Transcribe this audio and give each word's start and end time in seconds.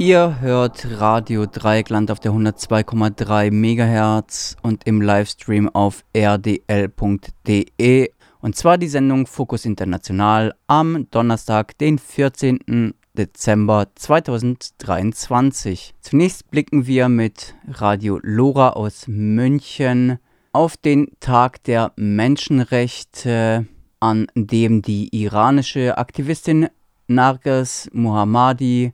Ihr 0.00 0.40
hört 0.40 0.86
Radio 1.00 1.46
Dreieckland 1.46 2.12
auf 2.12 2.20
der 2.20 2.30
102,3 2.30 3.50
MHz 3.50 4.54
und 4.62 4.86
im 4.86 5.02
Livestream 5.02 5.68
auf 5.68 6.04
rdl.de. 6.16 8.08
Und 8.40 8.54
zwar 8.54 8.78
die 8.78 8.86
Sendung 8.86 9.26
Fokus 9.26 9.64
International 9.64 10.54
am 10.68 11.10
Donnerstag, 11.10 11.76
den 11.78 11.98
14. 11.98 12.94
Dezember 13.12 13.88
2023. 13.92 15.96
Zunächst 16.00 16.48
blicken 16.48 16.86
wir 16.86 17.08
mit 17.08 17.56
Radio 17.66 18.20
Lora 18.22 18.74
aus 18.74 19.08
München 19.08 20.20
auf 20.52 20.76
den 20.76 21.08
Tag 21.18 21.64
der 21.64 21.90
Menschenrechte, 21.96 23.66
an 23.98 24.28
dem 24.36 24.80
die 24.80 25.08
iranische 25.10 25.98
Aktivistin 25.98 26.68
Narges 27.08 27.90
Mohammadi 27.92 28.92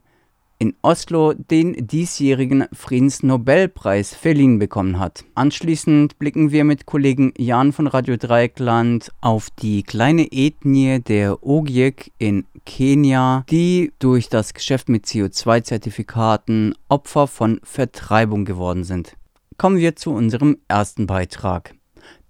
in 0.57 0.73
Oslo 0.81 1.33
den 1.33 1.87
diesjährigen 1.87 2.65
Friedensnobelpreis 2.71 4.15
verliehen 4.15 4.59
bekommen 4.59 4.99
hat. 4.99 5.25
Anschließend 5.35 6.17
blicken 6.17 6.51
wir 6.51 6.63
mit 6.63 6.85
Kollegen 6.85 7.33
Jan 7.37 7.73
von 7.73 7.87
Radio 7.87 8.17
Dreieckland 8.17 9.11
auf 9.21 9.49
die 9.49 9.83
kleine 9.83 10.31
Ethnie 10.31 10.99
der 10.99 11.45
Ogiek 11.45 12.11
in 12.17 12.45
Kenia, 12.65 13.45
die 13.49 13.91
durch 13.99 14.29
das 14.29 14.53
Geschäft 14.53 14.89
mit 14.89 15.05
CO2-Zertifikaten 15.05 16.73
Opfer 16.89 17.27
von 17.27 17.59
Vertreibung 17.63 18.45
geworden 18.45 18.83
sind. 18.83 19.15
Kommen 19.57 19.77
wir 19.77 19.95
zu 19.95 20.11
unserem 20.11 20.57
ersten 20.67 21.07
Beitrag. 21.07 21.75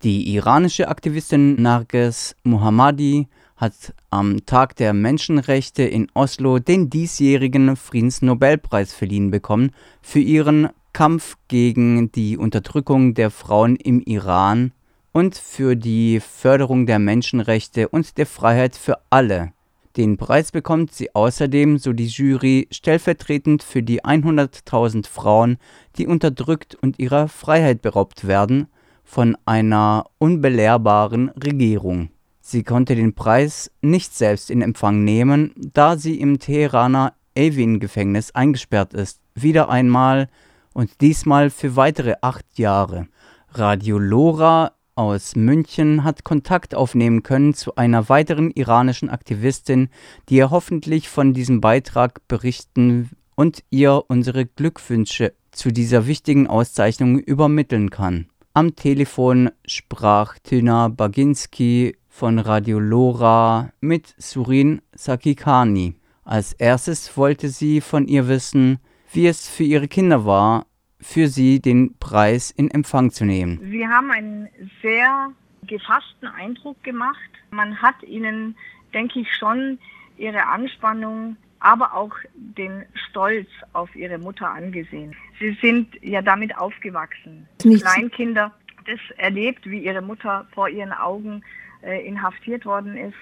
Die 0.04 0.34
iranische 0.34 0.88
Aktivistin 0.88 1.62
Narges 1.62 2.36
Mohammadi 2.44 3.28
hat 3.56 3.94
am 4.10 4.46
Tag 4.46 4.76
der 4.76 4.94
Menschenrechte 4.94 5.84
in 5.84 6.08
Oslo 6.14 6.60
den 6.60 6.90
diesjährigen 6.90 7.76
Friedensnobelpreis 7.76 8.94
verliehen 8.94 9.32
bekommen 9.32 9.72
für 10.02 10.20
ihren 10.20 10.70
Kampf 10.94 11.38
gegen 11.48 12.12
die 12.12 12.38
Unterdrückung 12.38 13.14
der 13.14 13.32
Frauen 13.32 13.76
im 13.76 14.02
Iran 14.02 14.72
und 15.12 15.36
für 15.36 15.76
die 15.76 16.20
Förderung 16.20 16.86
der 16.86 17.00
Menschenrechte 17.00 17.88
und 17.88 18.18
der 18.18 18.26
Freiheit 18.26 18.76
für 18.76 19.00
alle. 19.10 19.54
Den 19.96 20.18
Preis 20.18 20.52
bekommt 20.52 20.92
sie 20.94 21.16
außerdem, 21.16 21.78
so 21.78 21.94
die 21.94 22.08
Jury, 22.08 22.68
stellvertretend 22.70 23.64
für 23.64 23.82
die 23.82 24.04
100.000 24.04 25.08
Frauen, 25.08 25.58
die 25.98 26.06
unterdrückt 26.06 26.76
und 26.76 27.00
ihrer 27.00 27.30
Freiheit 27.30 27.82
beraubt 27.82 28.28
werden 28.28 28.68
von 29.06 29.38
einer 29.46 30.06
unbelehrbaren 30.18 31.30
Regierung. 31.30 32.10
Sie 32.48 32.62
konnte 32.62 32.94
den 32.94 33.16
Preis 33.16 33.72
nicht 33.82 34.14
selbst 34.14 34.52
in 34.52 34.62
Empfang 34.62 35.04
nehmen, 35.04 35.52
da 35.58 35.98
sie 35.98 36.20
im 36.20 36.38
Teheraner 36.38 37.16
Evin-Gefängnis 37.34 38.36
eingesperrt 38.36 38.94
ist, 38.94 39.20
wieder 39.34 39.68
einmal 39.70 40.30
und 40.72 41.02
diesmal 41.02 41.50
für 41.50 41.76
weitere 41.76 42.14
acht 42.22 42.46
Jahre. 42.60 43.08
Radio 43.50 43.98
Lora 43.98 44.74
aus 44.94 45.36
München 45.36 46.04
hat 46.04 46.24
Kontakt 46.24 46.76
aufnehmen 46.76 47.24
können 47.24 47.56
zu 47.56 47.78
einer 47.78 48.10
weiteren 48.10 48.52
iranischen 48.52 49.10
Aktivistin, 49.10 49.90
die 50.30 50.36
ihr 50.36 50.52
hoffentlich 50.52 51.10
von 51.10 51.34
diesem 51.34 51.62
Beitrag 51.62 52.28
berichten 52.28 53.10
und 53.34 53.64
ihr 53.72 54.04
unsere 54.08 54.46
Glückwünsche 54.46 55.34
zu 55.52 55.72
dieser 55.72 56.06
wichtigen 56.06 56.46
Auszeichnung 56.46 57.18
übermitteln 57.18 57.90
kann. 57.90 58.28
Am 58.54 58.76
Telefon 58.76 59.50
sprach 59.66 60.38
Tina 60.44 60.90
Baginski 60.90 61.98
von 62.16 62.40
Radio 62.40 62.80
Lora 62.80 63.74
mit 63.82 64.16
Surin 64.18 64.82
Sakikani. 64.94 65.96
Als 66.24 66.54
erstes 66.54 67.18
wollte 67.18 67.50
sie 67.50 67.82
von 67.82 68.08
ihr 68.08 68.30
wissen, 68.30 68.80
wie 69.12 69.28
es 69.28 69.50
für 69.50 69.64
ihre 69.64 69.90
Kinder 69.90 70.26
war, 70.26 70.66
für 71.02 71.28
sie 71.28 71.60
den 71.60 71.98
Preis 72.00 72.52
in 72.52 72.72
Empfang 72.72 73.12
zu 73.12 73.26
nehmen. 73.26 73.60
Sie 73.70 73.86
haben 73.86 74.12
einen 74.12 74.48
sehr 74.82 75.30
gefassten 75.68 76.30
Eindruck 76.30 76.82
gemacht. 76.86 77.20
Man 77.52 77.82
hat 77.82 78.02
ihnen, 78.04 78.56
denke 78.94 79.20
ich, 79.20 79.34
schon 79.34 79.78
ihre 80.18 80.46
Anspannung, 80.46 81.36
aber 81.60 81.94
auch 81.94 82.16
den 82.34 82.86
Stolz 83.10 83.50
auf 83.74 83.94
ihre 83.94 84.20
Mutter 84.20 84.50
angesehen. 84.50 85.14
Sie 85.38 85.58
sind 85.62 86.02
ja 86.02 86.22
damit 86.22 86.58
aufgewachsen. 86.58 87.46
Nichts. 87.66 87.84
Kleinkinder, 87.84 88.54
das 88.88 89.02
erlebt, 89.18 89.70
wie 89.70 89.80
ihre 89.80 90.02
Mutter 90.02 90.48
vor 90.54 90.70
ihren 90.70 90.94
Augen 90.94 91.44
äh, 91.86 92.06
inhaftiert 92.06 92.66
worden 92.66 92.98
ist. 92.98 93.16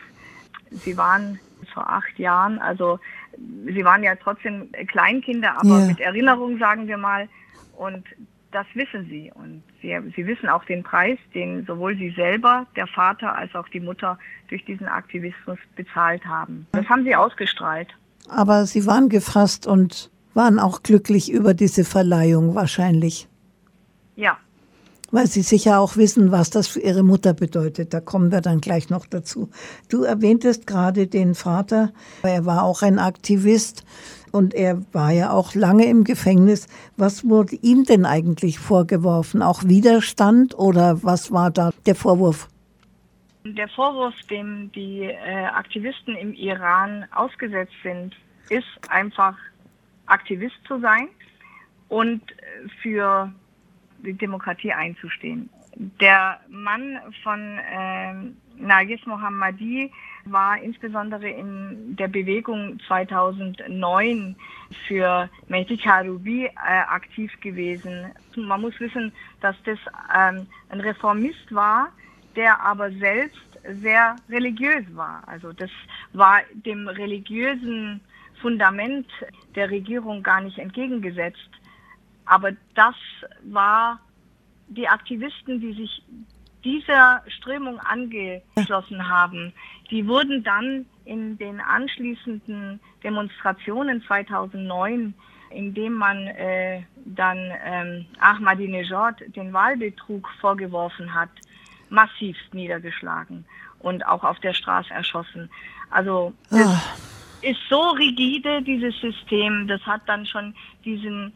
Sie 0.84 0.97
waren 0.97 1.40
vor 1.74 1.90
acht 1.90 2.18
Jahren, 2.18 2.59
also 2.59 3.00
sie 3.66 3.84
waren 3.84 4.03
ja 4.03 4.16
trotzdem 4.16 4.69
Kleinkinder, 4.88 5.57
aber 5.57 5.79
ja. 5.79 5.85
mit 5.88 6.00
Erinnerung, 6.00 6.57
sagen 6.57 6.88
wir 6.88 6.97
mal. 6.97 7.28
Und 7.78 8.06
das 8.52 8.66
wissen 8.73 9.07
sie. 9.09 9.31
Und 9.34 9.63
sie, 9.81 9.97
sie 10.16 10.25
wissen 10.25 10.50
auch 10.50 10.63
den 10.66 10.84
Preis, 10.84 11.18
den 11.34 11.66
sowohl 11.66 11.96
sie 11.97 12.12
selber, 12.12 12.66
der 12.75 12.88
Vater, 12.88 13.35
als 13.35 13.53
auch 13.56 13.68
die 13.69 13.79
Mutter 13.79 14.18
durch 14.50 14.63
diesen 14.66 14.88
Aktivismus 14.88 15.57
bezahlt 15.75 16.25
haben. 16.25 16.68
Das 16.72 16.88
haben 16.88 17.03
sie 17.03 17.16
ausgestrahlt. 17.16 17.90
Aber 18.29 18.66
sie 18.66 18.85
waren 18.85 19.09
gefasst 19.09 19.68
und 19.68 20.12
waren 20.34 20.59
auch 20.59 20.84
glücklich 20.84 21.31
über 21.31 21.53
diese 21.53 21.84
Verleihung 21.84 22.56
wahrscheinlich. 22.56 23.28
Ja, 24.16 24.38
weil 25.13 25.28
Sie 25.28 25.44
sicher 25.44 25.79
auch 25.79 25.96
wissen, 25.96 26.31
was 26.31 26.50
das 26.50 26.68
für 26.68 26.79
Ihre 26.79 27.03
Mutter 27.03 27.35
bedeutet. 27.35 27.94
Da 27.94 28.01
kommen 28.01 28.31
wir 28.31 28.41
dann 28.41 28.62
gleich 28.62 28.90
noch 28.90 29.06
dazu. 29.06 29.50
Du 29.88 30.03
erwähntest 30.03 30.66
gerade 30.66 31.06
den 31.06 31.35
Vater. 31.35 31.94
Er 32.24 32.46
war 32.47 32.63
auch 32.63 32.81
ein 32.81 32.97
Aktivist 32.97 33.85
und 34.31 34.56
er 34.56 34.81
war 34.91 35.12
ja 35.12 35.29
auch 35.31 35.53
lange 35.53 35.85
im 35.85 36.03
Gefängnis. 36.03 36.68
Was 36.97 37.29
wurde 37.29 37.56
ihm 37.57 37.84
denn 37.84 38.07
eigentlich 38.07 38.57
vorgeworfen? 38.57 39.44
Auch 39.44 39.63
Widerstand 39.66 40.57
oder 40.57 41.03
was 41.03 41.31
war 41.31 41.52
da 41.52 41.69
der 41.85 41.96
Vorwurf? 41.96 42.50
Der 43.46 43.68
Vorwurf, 43.69 44.16
dem 44.31 44.72
die 44.72 45.03
äh, 45.03 45.46
Aktivisten 45.46 46.16
im 46.16 46.34
Iran 46.34 47.06
ausgesetzt 47.13 47.73
sind, 47.84 48.16
ist 48.50 48.66
einfach 48.90 49.38
Aktivist 50.07 50.56
zu 50.68 50.79
sein 50.79 51.07
und 51.90 52.22
für 52.81 53.31
die 54.03 54.14
Demokratie 54.14 54.72
einzustehen. 54.72 55.50
Der 56.00 56.40
Mann 56.50 57.00
von 57.24 57.58
äh, 57.58 58.14
Nagis 58.58 59.03
Mohammadi 59.06 59.91
war 60.25 60.62
insbesondere 60.62 61.28
in 61.30 61.96
der 61.96 62.08
Bewegung 62.08 62.80
2009 62.88 64.36
für 64.88 65.30
Mehdi 65.47 65.78
Karoubi 65.78 66.46
äh, 66.46 66.50
aktiv 66.56 67.31
gewesen. 67.41 68.12
Man 68.36 68.62
muss 68.62 68.80
wissen, 68.80 69.12
dass 69.41 69.56
das 69.64 69.80
ähm, 70.16 70.46
ein 70.70 70.80
Reformist 70.80 71.53
war, 71.53 71.90
der 72.35 72.62
aber 72.62 72.91
selbst 72.91 73.41
sehr 73.81 74.16
religiös 74.30 74.85
war. 74.94 75.24
Also 75.28 75.53
das 75.53 75.72
war 76.14 76.41
dem 76.53 76.88
religiösen 76.88 78.02
Fundament 78.41 79.08
der 79.56 79.70
Regierung 79.70 80.22
gar 80.22 80.41
nicht 80.41 80.59
entgegengesetzt. 80.59 81.50
Aber 82.25 82.51
das 82.75 82.95
war 83.44 84.00
die 84.67 84.88
Aktivisten, 84.88 85.59
die 85.59 85.73
sich 85.73 86.03
dieser 86.63 87.22
Strömung 87.28 87.79
angeschlossen 87.79 89.09
haben, 89.09 89.53
die 89.91 90.07
wurden 90.07 90.44
dann 90.44 90.85
in 91.06 91.38
den 91.38 91.59
anschließenden 91.59 92.79
Demonstrationen 93.03 94.01
2009, 94.03 95.13
indem 95.50 95.94
man 95.94 96.28
äh, 96.28 96.81
dann 97.06 97.51
ähm, 97.63 98.06
Ahmadinejad 98.19 99.23
den 99.35 99.51
Wahlbetrug 99.53 100.28
vorgeworfen 100.40 101.13
hat, 101.13 101.29
massivst 101.90 102.53
niedergeschlagen 102.53 103.46
und 103.79 104.05
auch 104.08 104.23
auf 104.23 104.40
der 104.40 104.53
Straße 104.53 104.91
erschossen. 104.91 105.49
Also 105.91 106.34
oh. 106.52 106.78
ist 107.41 107.59
so 107.70 107.90
rigide, 107.91 108.61
dieses 108.61 108.99
System, 108.99 109.67
das 109.67 109.81
hat 109.85 110.02
dann 110.08 110.25
schon 110.25 110.55
diesen 110.85 111.34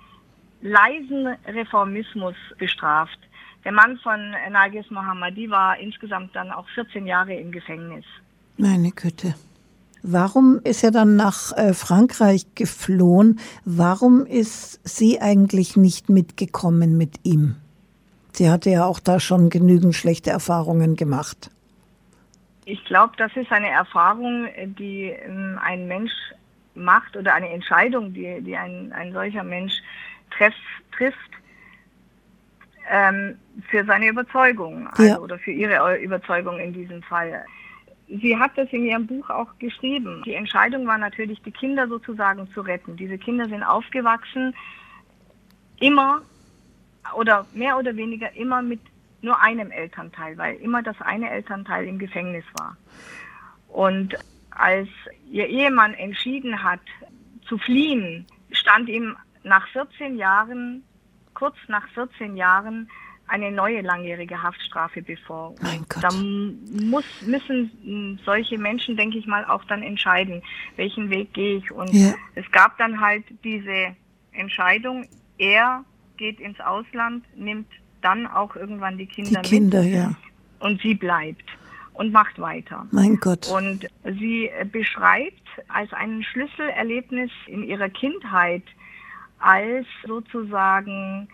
leisen 0.62 1.36
Reformismus 1.48 2.36
bestraft. 2.58 3.20
Der 3.64 3.72
Mann 3.72 3.98
von 3.98 4.34
Nagis 4.52 4.90
Mohammadi 4.90 5.50
war 5.50 5.78
insgesamt 5.78 6.36
dann 6.36 6.52
auch 6.52 6.68
14 6.70 7.06
Jahre 7.06 7.34
im 7.34 7.52
Gefängnis. 7.52 8.06
Meine 8.58 8.92
Güte. 8.92 9.36
Warum 10.04 10.62
ist 10.64 10.84
er 10.84 10.92
dann 10.92 11.16
nach 11.16 11.52
äh, 11.58 11.74
Frankreich 11.74 12.46
geflohen? 12.56 13.40
Warum 13.66 14.26
ist 14.26 14.80
sie 14.88 15.20
eigentlich 15.20 15.76
nicht 15.76 16.10
mitgekommen 16.10 16.98
mit 16.98 17.20
ihm? 17.24 17.56
Sie 18.32 18.50
hatte 18.50 18.70
ja 18.70 18.86
auch 18.86 19.00
da 19.00 19.20
schon 19.20 19.50
genügend 19.50 19.96
schlechte 19.96 20.30
Erfahrungen 20.30 20.96
gemacht. 20.96 21.50
Ich 22.66 22.84
glaube, 22.86 23.14
das 23.18 23.36
ist 23.36 23.52
eine 23.52 23.70
Erfahrung, 23.70 24.48
die 24.78 25.14
ähm, 25.26 25.60
ein 25.62 25.88
Mensch 25.88 26.12
macht 26.76 27.18
oder 27.18 27.34
eine 27.34 27.50
Entscheidung, 27.50 28.14
die, 28.14 28.42
die 28.42 28.56
ein, 28.56 28.94
ein 28.94 29.12
solcher 29.12 29.44
Mensch 29.44 29.74
treff, 30.32 30.56
trifft 30.92 31.32
ähm, 32.90 33.38
für 33.70 33.84
seine 33.86 34.08
Überzeugung 34.08 34.88
also, 34.88 35.04
ja. 35.04 35.20
oder 35.20 35.38
für 35.40 35.52
ihre 35.52 35.98
Überzeugung 35.98 36.60
in 36.60 36.74
diesem 36.74 37.02
Fall. 37.04 37.44
sie 38.08 38.38
hat 38.38 38.58
das 38.58 38.72
in 38.72 38.86
ihrem 38.86 39.08
Buch 39.08 39.30
auch 39.30 39.58
geschrieben. 39.60 40.24
Die 40.26 40.34
Entscheidung 40.34 40.88
war 40.88 40.98
natürlich, 40.98 41.42
die 41.42 41.52
Kinder 41.52 41.88
sozusagen 41.88 42.50
zu 42.54 42.62
retten. 42.62 42.96
Diese 42.96 43.18
Kinder 43.18 43.48
sind 43.50 43.64
aufgewachsen, 43.64 44.56
immer 45.80 46.22
oder 47.16 47.46
mehr 47.54 47.78
oder 47.78 47.96
weniger 47.96 48.34
immer 48.36 48.62
mit 48.62 48.80
nur 49.22 49.42
einem 49.42 49.72
Elternteil, 49.72 50.38
weil 50.38 50.56
immer 50.58 50.84
das 50.84 51.00
eine 51.02 51.30
Elternteil 51.30 51.88
im 51.88 52.00
Gefängnis 52.00 52.46
war. 52.58 52.78
Und 53.68 54.16
als 54.52 54.88
ihr 55.30 55.48
Ehemann 55.48 55.94
entschieden 55.94 56.64
hat, 56.64 56.80
zu 57.48 57.58
fliehen, 57.58 58.26
stand 58.52 58.90
ihm 58.90 59.16
nach 59.48 59.68
14 59.70 60.18
Jahren, 60.18 60.84
kurz 61.34 61.56
nach 61.68 61.88
14 61.90 62.36
Jahren, 62.36 62.90
eine 63.28 63.52
neue 63.52 63.82
langjährige 63.82 64.42
Haftstrafe 64.42 65.02
bevor. 65.02 65.54
Mein 65.62 65.86
Gott. 65.90 66.04
Da 66.04 66.10
muss, 66.12 67.06
müssen 67.26 68.20
solche 68.26 68.58
Menschen, 68.58 68.96
denke 68.96 69.18
ich 69.18 69.28
mal, 69.28 69.44
auch 69.46 69.64
dann 69.66 69.84
entscheiden, 69.84 70.42
welchen 70.78 71.10
Weg 71.10 71.34
gehe 71.34 71.58
ich. 71.58 71.72
Und 71.72 71.94
ja. 71.94 72.14
es 72.36 72.50
gab 72.52 72.78
dann 72.78 73.02
halt 73.02 73.26
diese 73.44 73.96
Entscheidung, 74.32 75.06
er 75.38 75.84
geht 76.16 76.40
ins 76.40 76.60
Ausland, 76.62 77.26
nimmt 77.36 77.68
dann 78.02 78.28
auch 78.28 78.56
irgendwann 78.56 78.98
die 78.98 79.08
Kinder, 79.08 79.42
die 79.42 79.50
Kinder 79.50 79.84
mit 79.84 79.94
ja. 79.94 80.16
und 80.60 80.82
sie 80.82 80.94
bleibt 80.94 81.44
und 81.94 82.12
macht 82.14 82.40
weiter. 82.40 82.86
Mein 82.92 83.18
Gott. 83.18 83.48
Und 83.50 83.88
sie 84.04 84.50
beschreibt 84.72 85.44
als 85.68 85.92
ein 85.94 86.24
Schlüsselerlebnis 86.24 87.32
in 87.48 87.64
ihrer 87.64 87.90
Kindheit, 87.90 88.64
als 89.40 89.86
sozusagen 90.06 91.28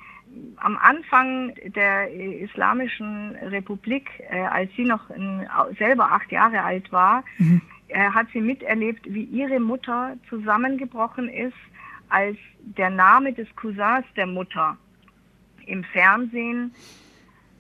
am 0.57 0.77
Anfang 0.77 1.53
der 1.75 2.11
Islamischen 2.11 3.35
Republik, 3.35 4.09
äh, 4.29 4.41
als 4.41 4.71
sie 4.75 4.83
noch 4.83 5.09
selber 5.77 6.11
acht 6.11 6.31
Jahre 6.31 6.63
alt 6.63 6.91
war, 6.91 7.23
mhm. 7.37 7.61
äh, 7.87 8.09
hat 8.09 8.27
sie 8.33 8.41
miterlebt, 8.41 9.01
wie 9.05 9.23
ihre 9.23 9.59
Mutter 9.59 10.17
zusammengebrochen 10.29 11.29
ist, 11.29 11.53
als 12.09 12.37
der 12.59 12.89
Name 12.89 13.33
des 13.33 13.47
Cousins 13.55 14.05
der 14.15 14.27
Mutter 14.27 14.77
im 15.65 15.83
Fernsehen 15.83 16.73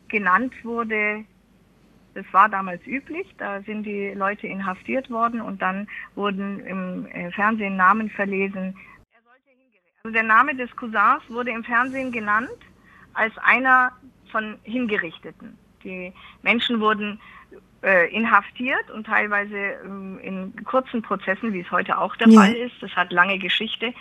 genannt 0.07 0.53
wurde. 0.63 1.25
Das 2.13 2.25
war 2.31 2.47
damals 2.47 2.85
üblich, 2.85 3.27
da 3.39 3.61
sind 3.61 3.83
die 3.83 4.09
Leute 4.09 4.45
inhaftiert 4.45 5.09
worden 5.09 5.41
und 5.41 5.61
dann 5.61 5.87
wurden 6.15 6.59
im 6.59 7.07
äh, 7.07 7.31
Fernsehen 7.31 7.75
Namen 7.75 8.09
verlesen. 8.11 8.75
Also 10.05 10.15
der 10.15 10.23
Name 10.23 10.53
des 10.53 10.69
Cousins 10.75 11.23
wurde 11.29 11.51
im 11.51 11.63
Fernsehen 11.63 12.11
genannt 12.11 12.49
als 13.13 13.31
einer 13.37 13.93
von 14.33 14.57
Hingerichteten. 14.63 15.57
Die 15.81 16.11
Menschen 16.41 16.81
wurden 16.81 17.21
äh, 17.81 18.13
inhaftiert 18.13 18.91
und 18.91 19.05
teilweise 19.05 19.55
ähm, 19.55 20.19
in 20.19 20.65
kurzen 20.65 21.01
Prozessen, 21.01 21.53
wie 21.53 21.61
es 21.61 21.71
heute 21.71 21.97
auch 21.97 22.17
der 22.17 22.27
ja. 22.27 22.41
Fall 22.41 22.53
ist, 22.53 22.75
das 22.81 22.91
hat 22.97 23.13
lange 23.13 23.39
Geschichte, 23.39 23.93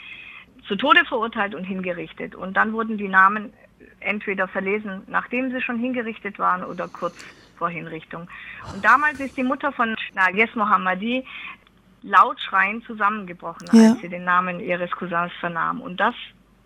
zu 0.67 0.75
Tode 0.75 1.05
verurteilt 1.05 1.55
und 1.55 1.63
hingerichtet. 1.63 2.35
Und 2.35 2.57
dann 2.57 2.73
wurden 2.73 2.99
die 2.99 3.07
Namen 3.07 3.53
entweder 4.01 4.49
verlesen, 4.49 5.03
nachdem 5.07 5.53
sie 5.53 5.61
schon 5.61 5.79
hingerichtet 5.79 6.37
waren 6.37 6.65
oder 6.65 6.89
kurz 6.89 7.15
vor 7.57 7.71
Hinrichtung. 7.71 8.27
Und 8.75 8.85
damals 8.85 9.21
ist 9.21 9.37
die 9.37 9.45
Mutter 9.45 9.71
von 9.71 9.95
Nages 10.15 10.53
Mohammadi 10.57 11.25
laut 12.03 12.41
schreiend 12.41 12.85
zusammengebrochen, 12.85 13.69
ja. 13.73 13.93
als 13.93 14.01
sie 14.01 14.09
den 14.09 14.25
Namen 14.25 14.61
ihres 14.61 14.91
Cousins 14.91 15.33
vernahm. 15.41 15.81
Und 15.81 16.01
das 16.01 16.15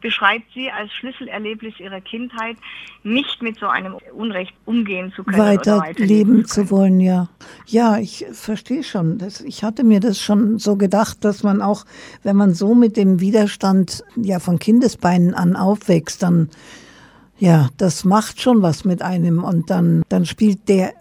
beschreibt 0.01 0.47
sie 0.55 0.71
als 0.71 0.93
Schlüsselerlebnis 0.93 1.81
ihrer 1.81 2.01
Kindheit, 2.01 2.57
nicht 3.03 3.43
mit 3.43 3.59
so 3.59 3.67
einem 3.67 3.97
Unrecht 4.15 4.55
umgehen 4.65 5.13
zu 5.15 5.25
können. 5.25 5.39
Weiter 5.39 5.85
leben 5.97 6.45
zu, 6.45 6.63
zu, 6.63 6.71
wollen, 6.71 7.01
ja. 7.01 7.29
Ja, 7.67 7.99
ich 7.99 8.27
verstehe 8.33 8.83
schon. 8.83 9.19
Das, 9.19 9.41
ich 9.41 9.65
hatte 9.65 9.85
mir 9.85 10.01
das 10.01 10.21
schon 10.21 10.59
so 10.59 10.77
gedacht, 10.77 11.25
dass 11.25 11.43
man 11.43 11.63
auch, 11.63 11.85
wenn 12.23 12.37
man 12.37 12.55
so 12.55 12.75
mit 12.75 12.97
dem 12.97 13.21
Widerstand 13.21 14.05
ja 14.17 14.39
von 14.39 14.59
Kindesbeinen 14.59 15.35
an 15.35 15.57
aufwächst, 15.57 16.23
dann 16.23 16.51
ja, 17.39 17.69
das 17.77 18.05
macht 18.05 18.41
schon 18.41 18.63
was 18.63 18.85
mit 18.85 19.03
einem 19.03 19.45
und 19.45 19.69
dann, 19.69 20.03
dann 20.09 20.25
spielt 20.25 20.69
der 20.69 20.95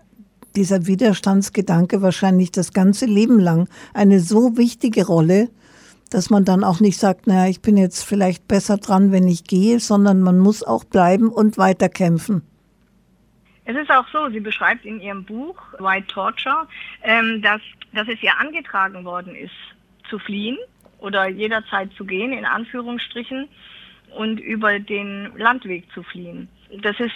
dieser 0.55 0.87
Widerstandsgedanke 0.87 2.01
wahrscheinlich 2.01 2.51
das 2.51 2.73
ganze 2.73 3.05
Leben 3.05 3.39
lang 3.39 3.67
eine 3.93 4.19
so 4.19 4.57
wichtige 4.57 5.05
Rolle, 5.05 5.49
dass 6.11 6.29
man 6.29 6.45
dann 6.45 6.63
auch 6.63 6.79
nicht 6.79 6.99
sagt, 6.99 7.27
naja, 7.27 7.49
ich 7.49 7.61
bin 7.61 7.77
jetzt 7.77 8.03
vielleicht 8.03 8.47
besser 8.47 8.77
dran, 8.77 9.11
wenn 9.11 9.27
ich 9.27 9.43
gehe, 9.43 9.79
sondern 9.79 10.21
man 10.21 10.39
muss 10.39 10.63
auch 10.63 10.83
bleiben 10.83 11.29
und 11.29 11.57
weiterkämpfen. 11.57 12.43
Es 13.65 13.75
ist 13.75 13.89
auch 13.89 14.07
so, 14.09 14.29
sie 14.29 14.39
beschreibt 14.39 14.85
in 14.85 15.01
ihrem 15.01 15.25
Buch 15.25 15.57
White 15.79 16.07
Torture, 16.07 16.67
ähm, 17.03 17.41
dass, 17.41 17.61
dass 17.93 18.07
es 18.07 18.21
ihr 18.21 18.37
angetragen 18.39 19.03
worden 19.03 19.35
ist, 19.35 19.55
zu 20.09 20.19
fliehen 20.19 20.57
oder 20.99 21.27
jederzeit 21.27 21.91
zu 21.97 22.05
gehen, 22.05 22.31
in 22.31 22.45
Anführungsstrichen, 22.45 23.47
und 24.15 24.39
über 24.39 24.79
den 24.79 25.31
Landweg 25.35 25.91
zu 25.93 26.03
fliehen. 26.03 26.47
Das 26.81 26.97
ist 26.99 27.13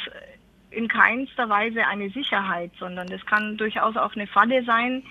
in 0.72 0.88
keinster 0.88 1.50
Weise 1.50 1.86
eine 1.86 2.10
Sicherheit, 2.10 2.72
sondern 2.80 3.08
das 3.08 3.26
kann 3.26 3.58
durchaus 3.58 3.96
auch 3.98 4.16
eine 4.16 4.28
Falle 4.28 4.64
sein, 4.64 5.04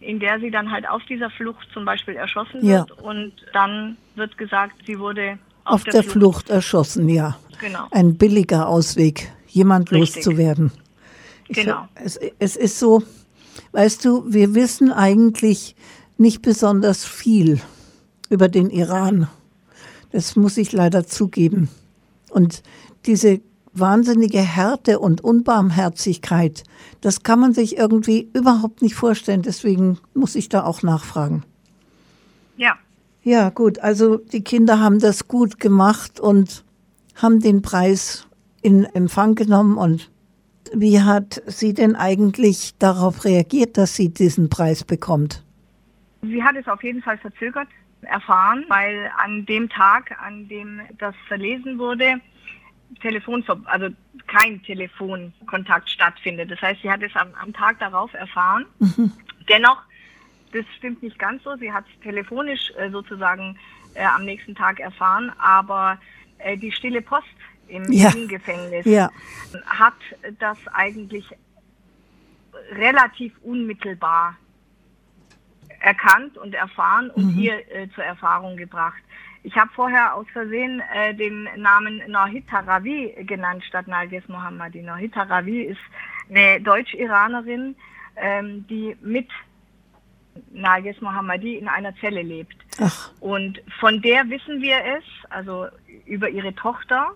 in 0.00 0.20
der 0.20 0.40
sie 0.40 0.50
dann 0.50 0.70
halt 0.70 0.88
auf 0.88 1.02
dieser 1.04 1.30
Flucht 1.30 1.66
zum 1.72 1.84
Beispiel 1.84 2.16
erschossen 2.16 2.62
wird 2.62 2.90
ja. 2.90 3.02
und 3.02 3.32
dann 3.52 3.96
wird 4.14 4.36
gesagt, 4.36 4.74
sie 4.86 4.98
wurde 4.98 5.38
auf, 5.64 5.74
auf 5.74 5.84
der, 5.84 5.92
der 5.94 6.02
Flucht. 6.02 6.12
Flucht. 6.12 6.50
erschossen, 6.50 7.08
ja. 7.08 7.38
Genau. 7.60 7.86
Ein 7.90 8.16
billiger 8.18 8.68
Ausweg, 8.68 9.32
jemand 9.48 9.90
Richtig. 9.90 10.16
loszuwerden. 10.16 10.70
Ich 11.48 11.56
genau. 11.56 11.88
Es, 11.94 12.18
es 12.38 12.56
ist 12.56 12.78
so, 12.78 13.02
weißt 13.72 14.04
du, 14.04 14.24
wir 14.32 14.54
wissen 14.54 14.92
eigentlich 14.92 15.74
nicht 16.18 16.42
besonders 16.42 17.04
viel 17.04 17.60
über 18.28 18.48
den 18.48 18.70
Iran. 18.70 19.28
Das 20.12 20.36
muss 20.36 20.56
ich 20.56 20.72
leider 20.72 21.06
zugeben. 21.06 21.68
Und 22.30 22.62
diese 23.06 23.40
wahnsinnige 23.78 24.40
Härte 24.40 24.98
und 24.98 25.22
Unbarmherzigkeit, 25.22 26.64
das 27.00 27.22
kann 27.22 27.40
man 27.40 27.52
sich 27.54 27.76
irgendwie 27.76 28.30
überhaupt 28.34 28.82
nicht 28.82 28.94
vorstellen. 28.94 29.42
Deswegen 29.42 29.98
muss 30.14 30.34
ich 30.34 30.48
da 30.48 30.64
auch 30.64 30.82
nachfragen. 30.82 31.44
Ja. 32.56 32.76
Ja, 33.22 33.50
gut. 33.50 33.78
Also 33.80 34.18
die 34.18 34.44
Kinder 34.44 34.80
haben 34.80 35.00
das 35.00 35.28
gut 35.28 35.58
gemacht 35.58 36.20
und 36.20 36.64
haben 37.16 37.40
den 37.40 37.62
Preis 37.62 38.26
in 38.62 38.84
Empfang 38.84 39.34
genommen. 39.34 39.76
Und 39.76 40.10
wie 40.72 41.00
hat 41.00 41.42
sie 41.46 41.74
denn 41.74 41.96
eigentlich 41.96 42.76
darauf 42.78 43.24
reagiert, 43.24 43.76
dass 43.78 43.96
sie 43.96 44.10
diesen 44.10 44.48
Preis 44.48 44.84
bekommt? 44.84 45.42
Sie 46.22 46.42
hat 46.42 46.56
es 46.56 46.66
auf 46.68 46.82
jeden 46.82 47.02
Fall 47.02 47.18
verzögert 47.18 47.68
erfahren, 48.02 48.64
weil 48.68 49.10
an 49.22 49.44
dem 49.46 49.68
Tag, 49.68 50.16
an 50.20 50.48
dem 50.48 50.80
das 50.98 51.14
verlesen 51.28 51.78
wurde, 51.78 52.20
Telefon, 53.00 53.44
also 53.64 53.88
kein 54.26 54.62
Telefonkontakt 54.62 55.90
stattfindet. 55.90 56.50
Das 56.50 56.60
heißt, 56.60 56.82
sie 56.82 56.90
hat 56.90 57.02
es 57.02 57.14
am, 57.16 57.28
am 57.40 57.52
Tag 57.52 57.78
darauf 57.78 58.12
erfahren. 58.14 58.66
Mhm. 58.78 59.12
Dennoch, 59.48 59.82
das 60.52 60.64
stimmt 60.76 61.02
nicht 61.02 61.18
ganz 61.18 61.42
so. 61.42 61.56
Sie 61.56 61.72
hat 61.72 61.84
es 61.92 62.00
telefonisch 62.00 62.72
äh, 62.76 62.90
sozusagen 62.90 63.58
äh, 63.94 64.04
am 64.04 64.24
nächsten 64.24 64.54
Tag 64.54 64.80
erfahren, 64.80 65.32
aber 65.38 65.98
äh, 66.38 66.56
die 66.56 66.72
stille 66.72 67.02
Post 67.02 67.26
im 67.68 67.90
ja. 67.92 68.12
Gefängnis 68.28 68.86
ja. 68.86 69.10
hat 69.66 69.94
das 70.38 70.58
eigentlich 70.72 71.26
relativ 72.72 73.32
unmittelbar 73.42 74.36
erkannt 75.80 76.38
und 76.38 76.54
erfahren 76.54 77.10
und 77.10 77.34
mhm. 77.34 77.42
ihr 77.42 77.74
äh, 77.74 77.88
zur 77.94 78.04
Erfahrung 78.04 78.56
gebracht. 78.56 79.02
Ich 79.46 79.54
habe 79.56 79.70
vorher 79.76 80.16
aus 80.16 80.26
Versehen 80.32 80.82
äh, 80.92 81.14
den 81.14 81.48
Namen 81.56 82.02
Norhita 82.08 82.58
Ravi 82.58 83.14
genannt 83.20 83.62
statt 83.62 83.86
Narges 83.86 84.26
Mohammadi. 84.26 84.82
Norhita 84.82 85.22
Ravi 85.22 85.62
ist 85.62 85.78
eine 86.28 86.60
Deutsch-Iranerin, 86.60 87.76
ähm, 88.16 88.66
die 88.66 88.96
mit 89.02 89.28
Narges 90.50 91.00
Mohammadi 91.00 91.58
in 91.58 91.68
einer 91.68 91.94
Zelle 91.98 92.22
lebt. 92.22 92.56
Ach. 92.80 93.12
Und 93.20 93.62
von 93.78 94.02
der 94.02 94.28
wissen 94.30 94.60
wir 94.60 94.78
es, 94.84 95.04
also 95.30 95.68
über 96.06 96.28
ihre 96.28 96.52
Tochter, 96.52 97.12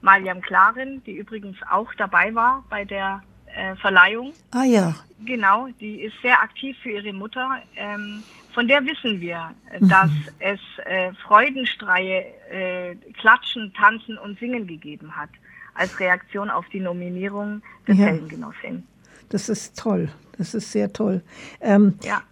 Mariam 0.00 0.40
Klarin, 0.40 1.04
die 1.04 1.18
übrigens 1.18 1.58
auch 1.70 1.94
dabei 1.94 2.34
war 2.34 2.64
bei 2.68 2.84
der 2.84 3.22
äh, 3.54 3.76
Verleihung. 3.76 4.32
Ah 4.50 4.64
ja. 4.64 4.96
Genau, 5.24 5.68
die 5.78 6.00
ist 6.00 6.20
sehr 6.20 6.42
aktiv 6.42 6.76
für 6.82 6.90
ihre 6.90 7.12
Mutter. 7.12 7.62
Ähm, 7.76 8.24
von 8.54 8.68
der 8.68 8.84
wissen 8.84 9.20
wir, 9.20 9.54
mhm. 9.78 9.88
dass 9.88 10.10
es 10.38 10.60
äh, 10.84 11.12
Freudenstreie, 11.26 12.24
äh, 12.50 12.96
Klatschen, 13.18 13.72
Tanzen 13.74 14.18
und 14.18 14.38
Singen 14.38 14.66
gegeben 14.66 15.16
hat, 15.16 15.30
als 15.74 15.98
Reaktion 16.00 16.50
auf 16.50 16.66
die 16.72 16.80
Nominierung 16.80 17.62
der 17.86 17.94
ja. 17.94 18.06
Zellengenossin. 18.06 18.86
Das 19.28 19.48
ist 19.48 19.78
toll, 19.78 20.10
das 20.38 20.54
ist 20.54 20.72
sehr 20.72 20.92
toll. 20.92 21.22
Ähm, 21.60 21.94
ja. 22.02 22.22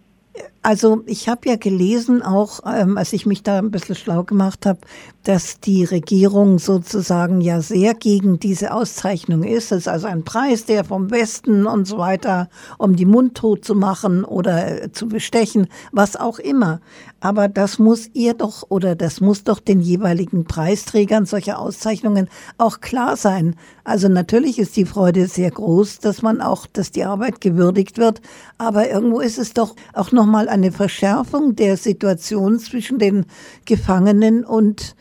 Also 0.61 1.03
ich 1.05 1.29
habe 1.29 1.47
ja 1.47 1.55
gelesen, 1.55 2.21
auch 2.21 2.59
ähm, 2.65 2.97
als 2.97 3.13
ich 3.13 3.25
mich 3.25 3.43
da 3.43 3.59
ein 3.59 3.71
bisschen 3.71 3.95
schlau 3.95 4.23
gemacht 4.23 4.65
habe, 4.65 4.79
dass 5.23 5.59
die 5.61 5.85
Regierung 5.85 6.59
sozusagen 6.59 7.39
ja 7.39 7.61
sehr 7.61 7.93
gegen 7.93 8.39
diese 8.39 8.73
Auszeichnung 8.73 9.43
ist. 9.43 9.71
Es 9.71 9.79
ist 9.79 9.87
also 9.87 10.07
ein 10.07 10.23
Preis, 10.23 10.65
der 10.65 10.83
vom 10.83 11.11
Westen 11.11 11.65
und 11.65 11.85
so 11.85 11.97
weiter, 11.97 12.49
um 12.77 12.97
die 12.97 13.05
mundtot 13.05 13.63
zu 13.63 13.73
machen 13.73 14.25
oder 14.25 14.83
äh, 14.83 14.91
zu 14.91 15.07
bestechen, 15.07 15.67
was 15.93 16.17
auch 16.17 16.39
immer. 16.39 16.81
Aber 17.21 17.47
das 17.47 17.79
muss 17.79 18.09
ihr 18.13 18.33
doch 18.33 18.65
oder 18.69 18.95
das 18.95 19.21
muss 19.21 19.43
doch 19.43 19.59
den 19.59 19.79
jeweiligen 19.79 20.45
Preisträgern 20.45 21.25
solcher 21.25 21.59
Auszeichnungen 21.59 22.27
auch 22.57 22.81
klar 22.81 23.15
sein. 23.15 23.55
Also 23.83 24.07
natürlich 24.07 24.59
ist 24.59 24.75
die 24.75 24.85
Freude 24.85 25.27
sehr 25.27 25.51
groß, 25.51 25.99
dass 25.99 26.21
man 26.21 26.41
auch, 26.41 26.65
dass 26.65 26.91
die 26.91 27.05
Arbeit 27.05 27.41
gewürdigt 27.41 27.97
wird. 27.97 28.21
Aber 28.57 28.89
irgendwo 28.89 29.19
ist 29.19 29.37
es 29.37 29.53
doch 29.53 29.75
auch 29.93 30.11
nochmal 30.11 30.48
eine 30.49 30.71
Verschärfung 30.71 31.55
der 31.55 31.77
Situation 31.77 32.59
zwischen 32.59 32.99
den 32.99 33.25
Gefangenen 33.65 34.43
und 34.43 34.95